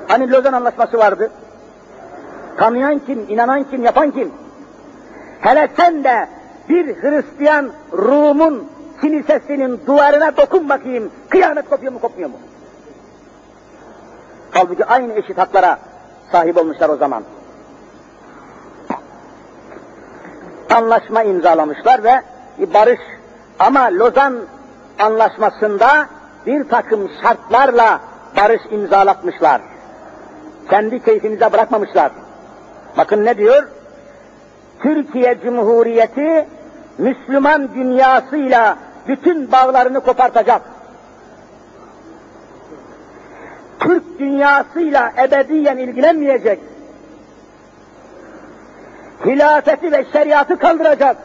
Hani 0.09 0.31
Lozan 0.31 0.53
Anlaşması 0.53 0.99
vardı. 0.99 1.31
Tanıyan 2.57 2.99
kim, 2.99 3.27
inanan 3.29 3.65
kim, 3.65 3.85
yapan 3.85 4.11
kim? 4.11 4.33
Hele 5.41 5.69
sen 5.77 6.05
de 6.05 6.29
bir 6.69 7.03
Hristiyan 7.03 7.71
Rum'un 7.93 8.69
kilisesinin 9.01 9.81
duvarına 9.87 10.37
dokun 10.37 10.69
bakayım, 10.69 11.11
kıyamet 11.29 11.71
kopuyor 11.71 11.93
mu, 11.93 12.01
kopmuyor 12.01 12.31
mu? 12.31 12.37
Halbuki 14.57 14.85
aynı 14.85 15.13
eşit 15.13 15.39
haklara 15.39 15.79
sahip 16.33 16.57
olmuşlar 16.57 16.89
o 16.89 16.97
zaman. 16.97 17.23
Anlaşma 20.71 21.23
imzalamışlar 21.23 22.05
ve 22.05 22.23
barış 22.75 23.01
ama 23.59 23.81
Lozan 23.93 24.37
anlaşmasında 24.99 26.07
bir 26.47 26.69
takım 26.69 27.11
şartlarla 27.23 28.01
barış 28.37 28.63
imzalatmışlar. 28.71 29.61
Kendi 30.71 31.03
keyfinize 31.05 31.53
bırakmamışlar. 31.53 32.13
Bakın 32.97 33.25
ne 33.25 33.39
diyor? 33.39 33.69
Türkiye 34.81 35.41
Cumhuriyeti 35.45 36.49
Müslüman 36.99 37.75
dünyasıyla 37.75 38.77
bütün 39.09 39.53
bağlarını 39.53 40.01
kopartacak. 40.01 40.63
Türk 43.81 44.06
dünyasıyla 44.19 45.13
ebediyen 45.19 45.77
ilgilenmeyecek. 45.77 46.61
Hilafeti 49.25 49.93
ve 49.93 50.05
şeriatı 50.13 50.59
kaldıracak. 50.59 51.17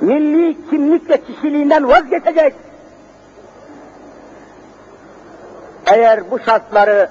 Milli 0.00 0.70
kimlik 0.70 1.10
ve 1.10 1.20
kişiliğinden 1.24 1.88
vazgeçecek. 1.88 2.54
Eğer 5.86 6.30
bu 6.30 6.38
şartları 6.38 7.08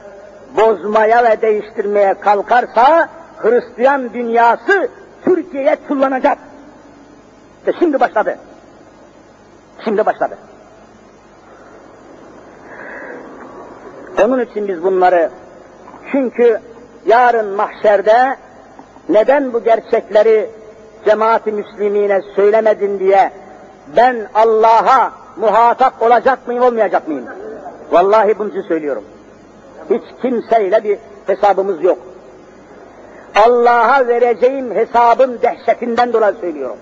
bozmaya 0.57 1.23
ve 1.23 1.41
değiştirmeye 1.41 2.13
kalkarsa 2.13 3.09
Hristiyan 3.37 4.13
dünyası 4.13 4.89
Türkiye'ye 5.23 5.77
kullanacak. 5.87 6.37
İşte 7.59 7.79
şimdi 7.79 7.99
başladı. 7.99 8.37
Şimdi 9.85 10.05
başladı. 10.05 10.37
Onun 14.23 14.39
için 14.39 14.67
biz 14.67 14.83
bunları 14.83 15.29
çünkü 16.11 16.59
yarın 17.05 17.55
mahşerde 17.55 18.35
neden 19.09 19.53
bu 19.53 19.63
gerçekleri 19.63 20.49
cemaati 21.05 21.51
müslimine 21.51 22.21
söylemedin 22.35 22.99
diye 22.99 23.31
ben 23.95 24.27
Allah'a 24.35 25.11
muhatap 25.37 26.01
olacak 26.01 26.47
mıyım 26.47 26.63
olmayacak 26.63 27.07
mıyım? 27.07 27.25
Vallahi 27.91 28.39
bunu 28.39 28.63
söylüyorum. 28.67 29.03
Hiç 29.89 30.03
kimseyle 30.21 30.83
bir 30.83 30.97
hesabımız 31.27 31.83
yok. 31.83 31.97
Allah'a 33.35 34.07
vereceğim 34.07 34.75
hesabın 34.75 35.39
dehşetinden 35.41 36.13
dolayı 36.13 36.35
söylüyorum. 36.41 36.77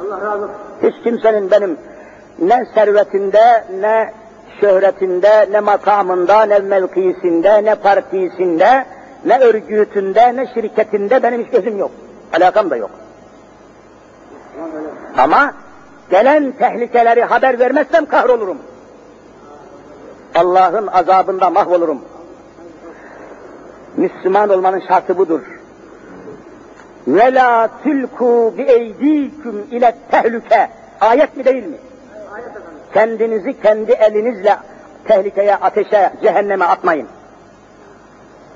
Allah 0.00 0.20
razı 0.20 0.44
olsun. 0.44 0.54
Hiç 0.82 0.94
kimsenin 1.04 1.50
benim 1.50 1.78
ne 2.38 2.66
servetinde, 2.74 3.64
ne 3.80 4.12
şöhretinde, 4.60 5.48
ne 5.50 5.60
makamında, 5.60 6.42
ne 6.42 6.58
mevkisinde, 6.58 7.64
ne 7.64 7.74
partisinde, 7.74 8.84
ne 9.24 9.38
örgütünde, 9.38 10.36
ne 10.36 10.46
şirketinde 10.54 11.22
benim 11.22 11.44
hiç 11.44 11.50
gözüm 11.50 11.78
yok. 11.78 11.90
Alakam 12.32 12.70
da 12.70 12.76
yok. 12.76 12.90
Ama 15.18 15.54
gelen 16.10 16.52
tehlikeleri 16.52 17.24
haber 17.24 17.58
vermezsem 17.58 18.06
kahrolurum. 18.06 18.58
Allah'ın 20.34 20.86
azabında 20.86 21.50
mahvolurum. 21.50 22.00
Müslüman 23.96 24.48
olmanın 24.48 24.82
şartı 24.88 25.18
budur. 25.18 25.40
Ve 27.06 27.34
la 27.34 27.68
tülku 27.84 28.54
bi 28.58 28.62
eydiküm 28.62 29.66
ile 29.70 29.96
tehlike. 30.10 30.70
Ayet 31.00 31.36
mi 31.36 31.44
değil 31.44 31.66
mi? 31.66 31.76
Kendinizi 32.94 33.60
kendi 33.62 33.92
elinizle 33.92 34.56
tehlikeye, 35.04 35.56
ateşe, 35.56 36.12
cehenneme 36.22 36.64
atmayın. 36.64 37.08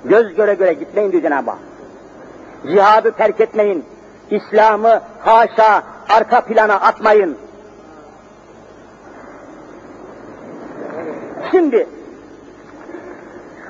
Göz 0.04 0.34
göre 0.34 0.54
göre 0.54 0.72
gitmeyin 0.72 1.12
diyor 1.12 1.22
Cenab-ı 1.22 1.50
Hak. 1.50 1.58
Cihadı 2.66 3.12
terk 3.12 3.40
etmeyin. 3.40 3.84
İslam'ı 4.30 5.00
haşa 5.20 5.82
arka 6.08 6.40
plana 6.40 6.74
atmayın. 6.74 7.38
Şimdi 11.50 11.86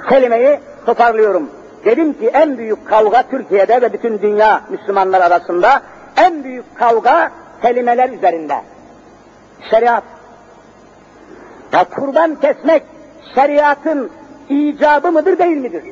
kelimeyi 0.08 0.60
toparlıyorum. 0.86 1.50
Dedim 1.84 2.12
ki 2.12 2.26
en 2.26 2.58
büyük 2.58 2.86
kavga 2.88 3.22
Türkiye'de 3.22 3.82
ve 3.82 3.92
bütün 3.92 4.18
dünya 4.18 4.60
Müslümanlar 4.70 5.20
arasında 5.20 5.82
en 6.16 6.44
büyük 6.44 6.76
kavga 6.76 7.30
kelimeler 7.62 8.10
üzerinde. 8.10 8.62
Şeriat. 9.70 10.17
Ya 11.72 11.84
kurban 11.84 12.34
kesmek 12.34 12.82
şeriatın 13.34 14.10
icabı 14.48 15.12
mıdır 15.12 15.38
değil 15.38 15.56
midir? 15.56 15.84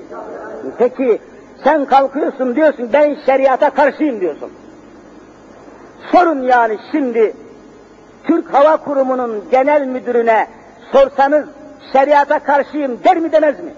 Peki 0.78 1.18
sen 1.64 1.84
kalkıyorsun 1.84 2.56
diyorsun 2.56 2.90
ben 2.92 3.16
şeriata 3.26 3.70
karşıyım 3.70 4.20
diyorsun. 4.20 4.50
Sorun 6.12 6.42
yani 6.42 6.78
şimdi 6.92 7.32
Türk 8.24 8.54
Hava 8.54 8.76
Kurumu'nun 8.76 9.44
genel 9.50 9.86
müdürüne 9.86 10.46
sorsanız 10.92 11.46
şeriata 11.92 12.38
karşıyım 12.38 13.04
der 13.04 13.16
mi 13.16 13.32
demez 13.32 13.60
mi? 13.60 13.70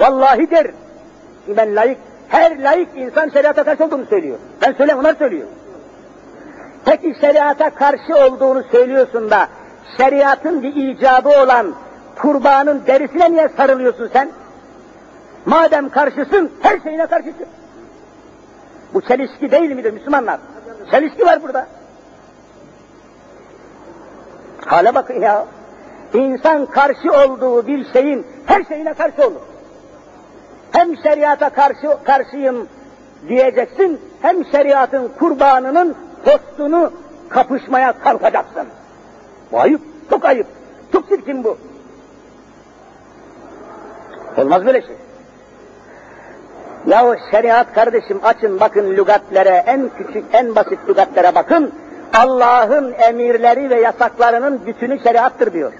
Vallahi 0.00 0.50
der. 0.50 0.66
Ben 1.56 1.76
layık, 1.76 1.98
her 2.28 2.62
layık 2.62 2.88
insan 2.96 3.28
şeriata 3.28 3.64
karşı 3.64 3.84
olduğunu 3.84 4.04
söylüyor. 4.04 4.38
Ben 4.62 4.72
söyleyeyim, 4.72 5.00
onlar 5.00 5.14
söylüyor. 5.14 5.46
Peki 6.84 7.14
şeriata 7.20 7.70
karşı 7.70 8.16
olduğunu 8.26 8.62
söylüyorsun 8.72 9.30
da 9.30 9.48
şeriatın 9.96 10.62
bir 10.62 10.74
icabı 10.74 11.28
olan 11.28 11.74
kurbanın 12.16 12.82
derisine 12.86 13.32
niye 13.32 13.48
sarılıyorsun 13.56 14.10
sen? 14.12 14.30
Madem 15.46 15.88
karşısın 15.88 16.52
her 16.62 16.80
şeyine 16.80 17.06
karşısın. 17.06 17.46
Bu 18.94 19.00
çelişki 19.00 19.50
değil 19.50 19.72
midir 19.72 19.92
Müslümanlar? 19.92 20.40
Çelişki 20.90 21.26
var 21.26 21.42
burada. 21.42 21.66
Hale 24.66 24.94
bakın 24.94 25.20
ya. 25.20 25.46
İnsan 26.14 26.66
karşı 26.66 27.12
olduğu 27.12 27.66
bir 27.66 27.92
şeyin 27.92 28.26
her 28.46 28.64
şeyine 28.64 28.94
karşı 28.94 29.26
olur. 29.26 29.40
Hem 30.72 30.96
şeriata 30.96 31.48
karşı 31.48 31.98
karşıyım 32.04 32.68
diyeceksin, 33.28 34.00
hem 34.22 34.44
şeriatın 34.44 35.08
kurbanının 35.18 35.96
postunu 36.24 36.92
kapışmaya 37.28 37.92
kalkacaksın. 37.92 38.66
Bu 39.52 39.60
ayıp, 39.60 39.80
çok 40.10 40.24
ayıp, 40.24 40.46
çok 40.92 41.08
çirkin 41.08 41.44
bu. 41.44 41.58
Olmaz 44.36 44.66
böyle 44.66 44.82
şey. 44.82 44.96
Yahu 46.86 47.16
şeriat 47.30 47.74
kardeşim 47.74 48.20
açın 48.22 48.60
bakın 48.60 48.96
lügatlere, 48.96 49.64
en 49.66 49.90
küçük, 49.98 50.24
en 50.32 50.56
basit 50.56 50.78
lügatlere 50.88 51.34
bakın. 51.34 51.74
Allah'ın 52.14 52.92
emirleri 52.92 53.70
ve 53.70 53.80
yasaklarının 53.80 54.66
bütünü 54.66 55.02
şeriattır 55.02 55.52
diyor. 55.52 55.72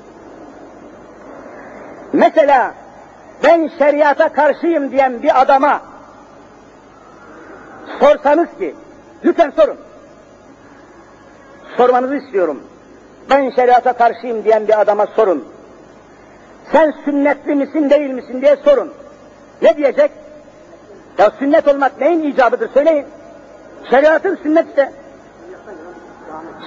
Mesela 2.12 2.74
ben 3.44 3.70
şeriata 3.78 4.32
karşıyım 4.32 4.90
diyen 4.90 5.22
bir 5.22 5.40
adama 5.40 5.80
sorsanız 8.00 8.48
ki, 8.58 8.74
lütfen 9.24 9.50
sorun. 9.50 9.76
Sormanızı 11.76 12.16
istiyorum. 12.16 12.60
Ben 13.30 13.50
şeriata 13.50 13.92
karşıyım 13.92 14.44
diyen 14.44 14.68
bir 14.68 14.80
adama 14.80 15.06
sorun. 15.06 15.48
Sen 16.72 16.94
sünnetli 17.04 17.54
misin 17.54 17.90
değil 17.90 18.10
misin 18.10 18.42
diye 18.42 18.56
sorun. 18.56 18.92
Ne 19.62 19.76
diyecek? 19.76 20.10
Ya 21.18 21.30
sünnet 21.38 21.68
olmak 21.68 22.00
neyin 22.00 22.22
icabıdır 22.22 22.70
söyleyin. 22.74 23.06
Şeriatın 23.90 24.38
sünnet 24.42 24.68
işte. 24.68 24.92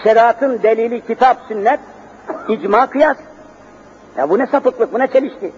Şeriatın 0.04 0.64
delili 0.64 1.06
kitap 1.06 1.38
sünnet, 1.48 1.80
icma 2.50 2.90
kıyas. 2.90 3.18
Ya 4.18 4.30
bu 4.30 4.40
ne 4.40 4.48
sapıklık, 4.48 4.94
bu 4.94 5.00
ne 5.00 5.08
çelişki. 5.08 5.52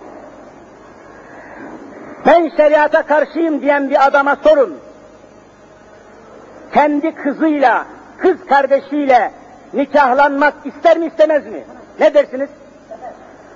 Ben 2.25 2.51
şeriata 2.57 3.03
karşıyım 3.03 3.61
diyen 3.61 3.89
bir 3.89 4.07
adama 4.07 4.35
sorun. 4.35 4.77
Kendi 6.73 7.15
kızıyla, 7.15 7.85
kız 8.17 8.37
kardeşiyle 8.49 9.31
nikahlanmak 9.75 10.53
ister 10.65 10.97
mi 10.97 11.05
istemez 11.05 11.45
mi? 11.45 11.63
Ne 11.99 12.13
dersiniz? 12.13 12.49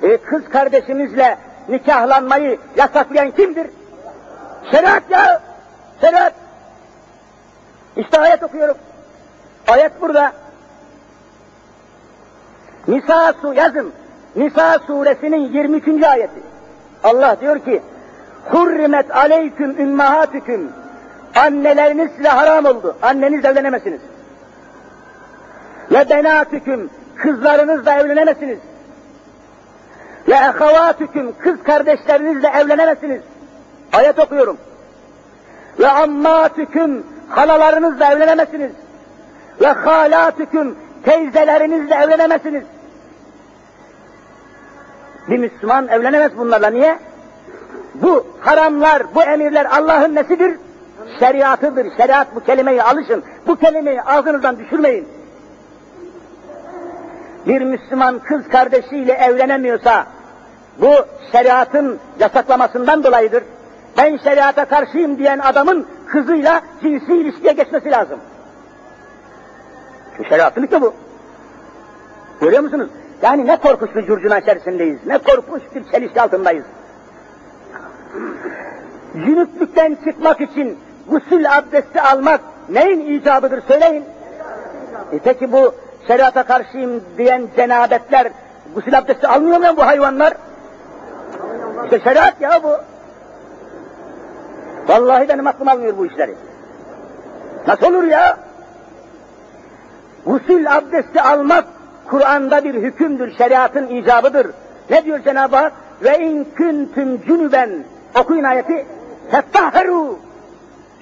E, 0.03 0.17
kız 0.17 0.49
kardeşimizle 0.49 1.37
nikahlanmayı 1.69 2.59
yasaklayan 2.77 3.31
kimdir? 3.31 3.67
Şeriat 4.71 5.03
ya! 5.09 5.41
Şeriat! 6.01 6.33
İşte 7.95 8.19
ayet 8.19 8.43
okuyorum. 8.43 8.77
Ayet 9.67 10.01
burada. 10.01 10.31
Nisa 12.87 13.33
su 13.41 13.53
yazın. 13.53 13.93
Nisa 14.35 14.79
suresinin 14.87 15.53
23. 15.53 16.03
ayeti. 16.03 16.41
Allah 17.03 17.37
diyor 17.41 17.59
ki 17.59 17.81
Hurrimet 18.51 19.15
aleyküm 19.15 19.79
ümmahatüküm 19.79 20.71
Anneleriniz 21.35 22.11
size 22.17 22.29
haram 22.29 22.65
oldu. 22.65 22.95
Anneniz 23.01 23.45
evlenemezsiniz. 23.45 24.01
Ve 25.91 26.09
benatüküm 26.09 26.89
kızlarınızla 27.15 27.99
evlenemezsiniz. 27.99 28.59
Ve 30.27 30.33
ehavatüküm 30.33 31.33
kız 31.39 31.63
kardeşlerinizle 31.63 32.47
evlenemezsiniz. 32.47 33.21
Ayet 33.93 34.19
okuyorum. 34.19 34.57
Ve 35.79 35.87
ammatüküm 35.87 37.03
halalarınızla 37.29 38.13
evlenemezsiniz. 38.13 38.71
Ve 39.61 39.67
halatüküm 39.67 40.75
teyzelerinizle 41.03 41.95
evlenemezsiniz. 41.95 42.63
Bir 45.27 45.37
Müslüman 45.37 45.87
evlenemez 45.87 46.37
bunlarla. 46.37 46.69
Niye? 46.69 46.99
Bu 47.95 48.27
haramlar, 48.39 49.15
bu 49.15 49.23
emirler 49.23 49.65
Allah'ın 49.65 50.15
nesidir? 50.15 50.57
Şeriatıdır. 51.19 51.87
Şeriat 51.97 52.35
bu 52.35 52.39
kelimeyi 52.39 52.83
alışın. 52.83 53.23
Bu 53.47 53.55
kelimeyi 53.55 54.01
ağzınızdan 54.01 54.59
düşürmeyin. 54.59 55.07
Bir 57.47 57.61
Müslüman 57.61 58.19
kız 58.19 58.47
kardeşiyle 58.47 59.13
evlenemiyorsa 59.13 60.05
bu 60.81 60.93
şeriatın 61.31 61.99
yasaklamasından 62.19 63.03
dolayıdır. 63.03 63.43
Ben 63.97 64.17
şeriata 64.17 64.65
karşıyım 64.65 65.17
diyen 65.17 65.39
adamın 65.39 65.87
kızıyla 66.07 66.61
cinsi 66.81 67.13
ilişkiye 67.13 67.53
geçmesi 67.53 67.91
lazım. 67.91 68.19
Şu 70.17 70.23
şeriatın 70.23 70.63
işte 70.63 70.81
bu. 70.81 70.93
Görüyor 72.41 72.63
musunuz? 72.63 72.89
Yani 73.21 73.47
ne 73.47 73.57
korkunç 73.57 73.95
bir 73.95 74.05
curcuna 74.05 74.39
içerisindeyiz, 74.39 74.99
ne 75.05 75.17
korkunç 75.17 75.61
bir 75.75 75.91
çelişki 75.91 76.21
altındayız. 76.21 76.65
Cünüplükten 79.13 79.97
çıkmak 80.05 80.41
için 80.41 80.77
gusül 81.09 81.57
abdesti 81.57 82.01
almak 82.01 82.41
neyin 82.69 83.19
icabıdır 83.19 83.61
söyleyin. 83.67 84.03
E 85.11 85.19
peki 85.23 85.51
bu 85.51 85.73
şeriata 86.09 86.43
karşıyım 86.43 87.03
diyen 87.17 87.47
cenabetler 87.55 88.27
gusül 88.75 88.97
abdesti 88.97 89.27
almıyor 89.27 89.57
mu 89.57 89.77
bu 89.77 89.85
hayvanlar? 89.85 90.33
İşte 91.83 91.99
şeriat 91.99 92.41
ya 92.41 92.63
bu. 92.63 92.71
Vallahi 94.87 95.29
benim 95.29 95.47
aklım 95.47 95.67
almıyor 95.67 95.97
bu 95.97 96.05
işleri. 96.05 96.35
Nasıl 97.67 97.85
olur 97.85 98.03
ya? 98.03 98.37
Gusül 100.25 100.77
abdesti 100.77 101.21
almak 101.21 101.65
Kur'an'da 102.09 102.63
bir 102.63 102.73
hükümdür, 102.73 103.37
şeriatın 103.37 103.87
icabıdır. 103.87 104.47
Ne 104.89 105.05
diyor 105.05 105.19
Cenab-ı 105.19 105.55
Hak? 105.55 105.73
Ve 106.03 106.17
in 106.17 106.47
kuntum 106.57 107.21
cünüben 107.21 107.83
okuyun 108.19 108.43
ayeti. 108.43 108.85
Fettahheru 109.31 110.19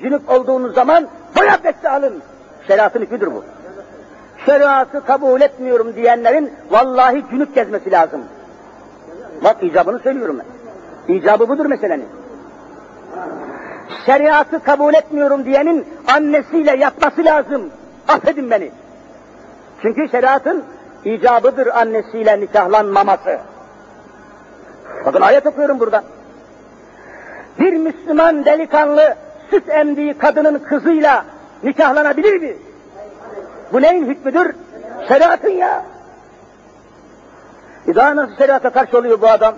Cünüp 0.02 0.30
olduğunuz 0.30 0.76
zaman 0.76 1.08
boy 1.38 1.50
abdesti 1.50 1.90
alın. 1.90 2.22
Şeriatın 2.68 3.02
hükmüdür 3.02 3.28
bu. 3.28 3.44
Şeriatı 4.46 5.06
kabul 5.06 5.42
etmiyorum 5.42 5.96
diyenlerin 5.96 6.54
vallahi 6.72 7.26
cünüp 7.32 7.56
gezmesi 7.56 7.92
lazım. 7.92 8.22
Bak 9.44 9.64
icabını 9.64 10.00
söylüyorum 10.00 10.40
ben. 10.40 11.14
İcabı 11.16 11.50
budur 11.50 11.66
meselenin. 11.66 12.08
Şeriatı 14.06 14.64
kabul 14.64 14.94
etmiyorum 14.94 15.46
diyenin 15.46 15.88
annesiyle 16.08 16.76
yatması 16.76 17.26
lazım. 17.26 17.70
Affedin 18.08 18.52
beni. 18.52 18.72
Çünkü 19.82 20.10
şeriatın 20.10 20.64
icabıdır 21.06 21.68
annesiyle 21.68 22.40
nikahlanmaması. 22.40 23.40
Bakın 25.06 25.22
ayet 25.22 25.46
okuyorum 25.46 25.80
burada. 25.80 26.04
Bir 27.60 27.74
Müslüman 27.74 28.46
delikanlı 28.46 29.16
süt 29.50 29.70
emdiği 29.70 30.14
kadının 30.14 30.60
kızıyla 30.60 31.26
nikahlanabilir 31.64 32.42
mi? 32.42 32.54
Bu 33.74 33.82
neyin 33.82 34.06
hükmüdür? 34.06 34.56
Şeriatın 35.08 35.50
ya. 35.50 35.86
E 37.88 37.96
daha 37.96 38.16
nasıl 38.16 38.36
şeriata 38.38 38.70
karşı 38.70 38.98
oluyor 38.98 39.22
bu 39.22 39.28
adam? 39.28 39.56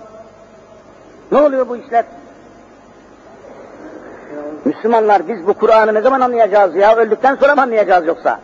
Ne 1.31 1.37
oluyor 1.37 1.69
bu 1.69 1.77
işler? 1.77 2.05
Müslümanlar 4.65 5.27
biz 5.27 5.47
bu 5.47 5.53
Kur'an'ı 5.53 5.93
ne 5.93 6.01
zaman 6.01 6.21
anlayacağız 6.21 6.75
ya? 6.75 6.95
Öldükten 6.95 7.35
sonra 7.35 7.55
mı 7.55 7.61
anlayacağız 7.61 8.07
yoksa? 8.07 8.39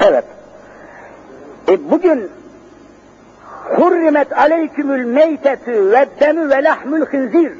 Evet. 0.00 0.24
E 1.68 1.90
bugün 1.90 2.30
hurrimet 3.76 4.38
aleykümül 4.38 5.04
meytetü 5.04 5.92
ve 5.92 6.06
demü 6.20 6.50
ve 6.50 6.64
lahmül 6.64 7.06
hınzir 7.06 7.52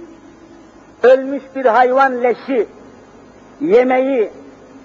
ölmüş 1.02 1.42
bir 1.56 1.64
hayvan 1.64 2.22
leşi 2.22 2.68
yemeyi, 3.60 4.30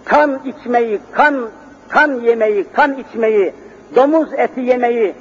kan 0.06 0.40
içmeyi, 0.46 1.00
kan 1.12 1.50
kan 1.90 2.22
yemeyi, 2.22 2.66
kan 2.74 2.98
içmeyi, 2.98 3.54
domuz 3.96 4.34
eti 4.34 4.62
yemeyi 4.62 5.16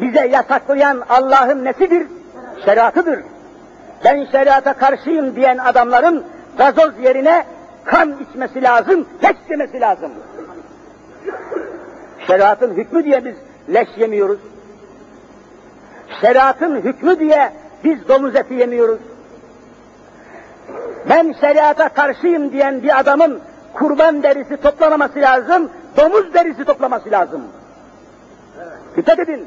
bize 0.00 0.26
yasaklayan 0.26 1.02
Allah'ın 1.08 1.64
nesidir? 1.64 2.06
Şeriatıdır. 2.64 3.20
Ben 4.04 4.24
şeriata 4.24 4.72
karşıyım 4.72 5.36
diyen 5.36 5.58
adamların 5.58 6.24
gazoz 6.58 6.92
yerine 7.02 7.44
kan 7.84 8.16
içmesi 8.20 8.62
lazım, 8.62 9.06
leş 9.24 9.36
yemesi 9.50 9.80
lazım. 9.80 10.10
Şeriatın 12.26 12.74
hükmü 12.74 13.04
diye 13.04 13.24
biz 13.24 13.34
leş 13.74 13.88
yemiyoruz. 13.96 14.40
Şeriatın 16.20 16.76
hükmü 16.76 17.18
diye 17.18 17.52
biz 17.84 18.08
domuz 18.08 18.36
eti 18.36 18.54
yemiyoruz. 18.54 19.00
Ben 21.08 21.34
şeriata 21.40 21.88
karşıyım 21.88 22.52
diyen 22.52 22.82
bir 22.82 23.00
adamın 23.00 23.40
kurban 23.74 24.22
derisi 24.22 24.56
toplamaması 24.56 25.18
lazım, 25.18 25.70
domuz 25.96 26.34
derisi 26.34 26.64
toplaması 26.64 27.10
lazım. 27.10 27.42
Dikkat 28.96 29.18
edin. 29.18 29.46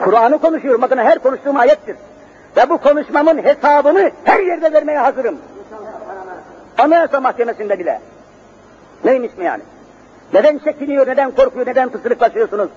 Kur'an'ı 0.00 0.38
konuşuyorum, 0.38 0.82
bakın 0.82 0.98
her 0.98 1.18
konuştuğum 1.18 1.56
ayettir. 1.56 1.96
Ve 2.56 2.70
bu 2.70 2.78
konuşmamın 2.78 3.38
hesabını 3.38 4.10
her 4.24 4.40
yerde 4.40 4.72
vermeye 4.72 4.98
hazırım. 4.98 5.38
Anayasa 6.78 7.20
Mahkemesi'nde 7.20 7.78
bile. 7.78 8.00
Neymiş 9.04 9.36
mi 9.36 9.44
yani? 9.44 9.62
Neden 10.32 10.58
çekiniyor, 10.58 11.06
neden 11.06 11.30
korkuyor, 11.30 11.66
neden 11.66 11.88
fısırıklaşıyorsunuz? 11.88 12.68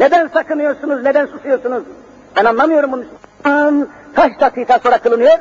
Neden 0.00 0.26
sakınıyorsunuz, 0.28 1.02
neden 1.02 1.26
susuyorsunuz? 1.26 1.84
Ben 2.36 2.44
anlamıyorum 2.44 2.92
bunu. 2.92 3.04
Kaç 4.16 4.40
dakika 4.40 4.78
sonra 4.78 4.98
kılınıyor? 4.98 5.38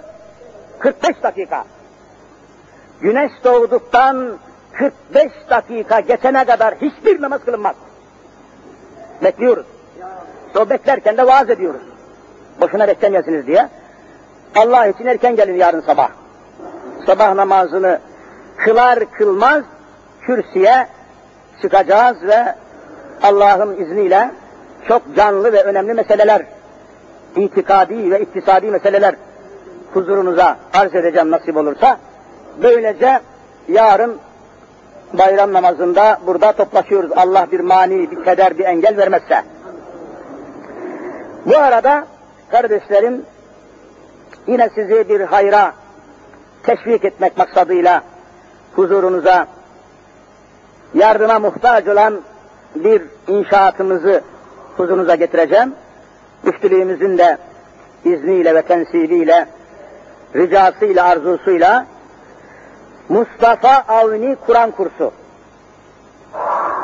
45 0.80 1.24
dakika. 1.24 1.64
Güneş 3.02 3.32
doğduktan 3.44 4.38
45 4.74 5.32
dakika 5.50 6.00
geçene 6.00 6.46
kadar 6.46 6.76
hiçbir 6.76 7.22
namaz 7.22 7.42
kılınmaz. 7.46 7.76
Bekliyoruz. 9.24 9.66
O 10.60 10.70
beklerken 10.70 11.18
de 11.18 11.28
vaaz 11.28 11.50
ediyoruz. 11.50 11.82
Boşuna 12.62 12.88
beklemeyesiniz 12.88 13.48
diye. 13.48 13.70
Allah 14.56 14.88
için 14.88 15.06
erken 15.06 15.36
gelin 15.36 15.56
yarın 15.56 15.82
sabah. 15.82 16.10
Sabah 17.06 17.34
namazını 17.34 18.00
kılar 18.58 19.00
kılmaz 19.12 19.64
kürsüye 20.22 20.88
çıkacağız 21.62 22.18
ve 22.24 22.56
Allah'ın 23.24 23.76
izniyle 23.82 24.32
çok 24.88 25.16
canlı 25.16 25.54
ve 25.54 25.64
önemli 25.64 25.94
meseleler, 25.94 26.46
itikadi 27.36 28.12
ve 28.12 28.20
iktisadi 28.20 28.72
meseleler 28.72 29.16
huzurunuza 29.94 30.58
arz 30.74 30.96
edeceğim 30.96 31.32
nasip 31.32 31.58
olursa. 31.58 31.98
Böylece 32.64 33.20
yarın 33.68 34.18
bayram 35.14 35.54
namazında 35.54 36.20
burada 36.28 36.52
toplaşıyoruz. 36.52 37.12
Allah 37.16 37.48
bir 37.52 37.60
mani, 37.60 38.12
bir 38.12 38.24
keder, 38.24 38.58
bir 38.58 38.66
engel 38.66 38.98
vermezse. 38.98 39.44
Bu 41.46 41.58
arada 41.58 42.08
kardeşlerim 42.52 43.26
yine 44.48 44.70
sizi 44.76 45.10
bir 45.10 45.22
hayra 45.22 45.74
teşvik 46.64 47.06
etmek 47.06 47.38
maksadıyla 47.38 48.04
huzurunuza 48.76 49.48
yardıma 50.94 51.40
muhtaç 51.40 51.88
olan 51.88 52.22
bir 52.76 53.02
inşaatımızı 53.28 54.22
huzurunuza 54.78 55.16
getireceğim. 55.16 55.74
Müftülüğümüzün 56.44 57.18
de 57.18 57.38
izniyle 58.06 58.56
ve 58.56 58.62
tensibiyle, 58.62 59.48
ricasıyla, 60.36 61.06
arzusuyla 61.06 61.86
Mustafa 63.10 63.84
Avni 63.88 64.36
Kur'an 64.46 64.72
kursu. 64.72 65.12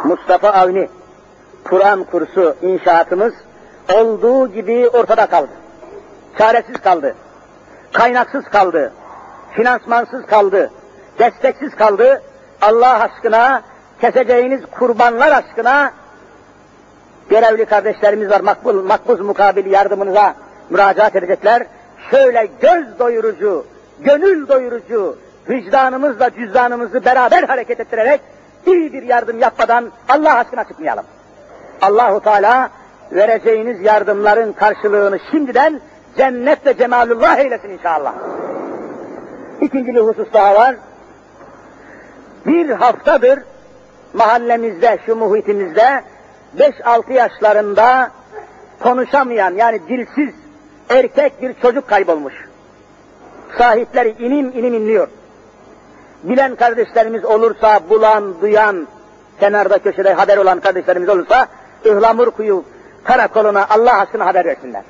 Mustafa 0.03 0.49
Avni 0.49 0.89
Kur'an 1.63 2.03
kursu 2.03 2.55
inşaatımız 2.61 3.33
olduğu 3.93 4.47
gibi 4.47 4.89
ortada 4.89 5.25
kaldı. 5.25 5.51
Çaresiz 6.37 6.77
kaldı. 6.81 7.15
Kaynaksız 7.93 8.45
kaldı. 8.45 8.93
Finansmansız 9.51 10.25
kaldı. 10.25 10.71
Desteksiz 11.19 11.75
kaldı. 11.75 12.21
Allah 12.61 12.99
aşkına 12.99 13.61
keseceğiniz 14.01 14.61
kurbanlar 14.71 15.31
aşkına 15.31 15.91
görevli 17.29 17.65
kardeşlerimiz 17.65 18.29
var 18.29 18.39
makbul, 18.39 18.83
makbuz 18.83 19.19
mukabili 19.19 19.69
yardımınıza 19.69 20.35
müracaat 20.69 21.15
edecekler. 21.15 21.63
Şöyle 22.11 22.47
göz 22.61 22.99
doyurucu, 22.99 23.65
gönül 23.99 24.47
doyurucu, 24.47 25.17
vicdanımızla 25.49 26.29
cüzdanımızı 26.29 27.05
beraber 27.05 27.43
hareket 27.43 27.79
ettirerek 27.79 28.21
iyi 28.65 28.93
bir 28.93 29.03
yardım 29.03 29.39
yapmadan 29.39 29.91
Allah 30.09 30.35
aşkına 30.35 30.63
çıkmayalım. 30.63 31.05
Allahu 31.81 32.23
Teala 32.23 32.69
vereceğiniz 33.11 33.81
yardımların 33.81 34.53
karşılığını 34.53 35.19
şimdiden 35.31 35.81
cennet 36.17 36.65
ve 36.65 36.77
cemalullah 36.77 37.37
eylesin 37.37 37.69
inşallah. 37.69 38.13
İkinci 39.61 39.95
bir 39.95 39.99
husus 39.99 40.33
daha 40.33 40.55
var. 40.55 40.75
Bir 42.45 42.69
haftadır 42.69 43.39
mahallemizde, 44.13 44.97
şu 45.05 45.15
muhitimizde 45.15 46.03
5-6 46.57 47.13
yaşlarında 47.13 48.11
konuşamayan 48.79 49.51
yani 49.55 49.81
dilsiz 49.89 50.35
erkek 50.89 51.41
bir 51.41 51.53
çocuk 51.53 51.87
kaybolmuş. 51.87 52.33
Sahipleri 53.57 54.15
inim 54.19 54.49
inim 54.49 54.73
inliyor. 54.73 55.07
Bilen 56.23 56.55
kardeşlerimiz 56.55 57.25
olursa, 57.25 57.79
bulan, 57.89 58.41
duyan, 58.41 58.87
kenarda 59.39 59.77
köşede 59.79 60.13
haber 60.13 60.37
olan 60.37 60.59
kardeşlerimiz 60.59 61.09
olursa, 61.09 61.47
ıhlamur 61.85 62.31
kuyu 62.31 62.63
karakoluna 63.03 63.67
Allah 63.69 63.99
aşkına 63.99 64.25
haber 64.25 64.45
versinler. 64.45 64.83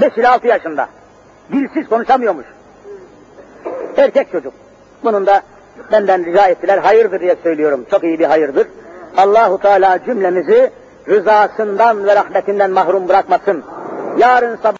5 0.00 0.16
ile 0.16 0.28
6 0.28 0.46
yaşında. 0.46 0.88
Dilsiz 1.52 1.88
konuşamıyormuş. 1.88 2.46
Erkek 3.96 4.32
çocuk. 4.32 4.52
Bunun 5.04 5.26
da 5.26 5.42
benden 5.92 6.24
rica 6.24 6.46
ettiler. 6.46 6.78
Hayırdır 6.78 7.20
diye 7.20 7.36
söylüyorum. 7.42 7.86
Çok 7.90 8.04
iyi 8.04 8.18
bir 8.18 8.24
hayırdır. 8.24 8.68
Allahu 9.16 9.58
Teala 9.58 10.04
cümlemizi 10.04 10.70
rızasından 11.08 12.06
ve 12.06 12.14
rahmetinden 12.14 12.70
mahrum 12.70 13.08
bırakmasın. 13.08 13.64
Yarın 14.18 14.56
sabah 14.56 14.76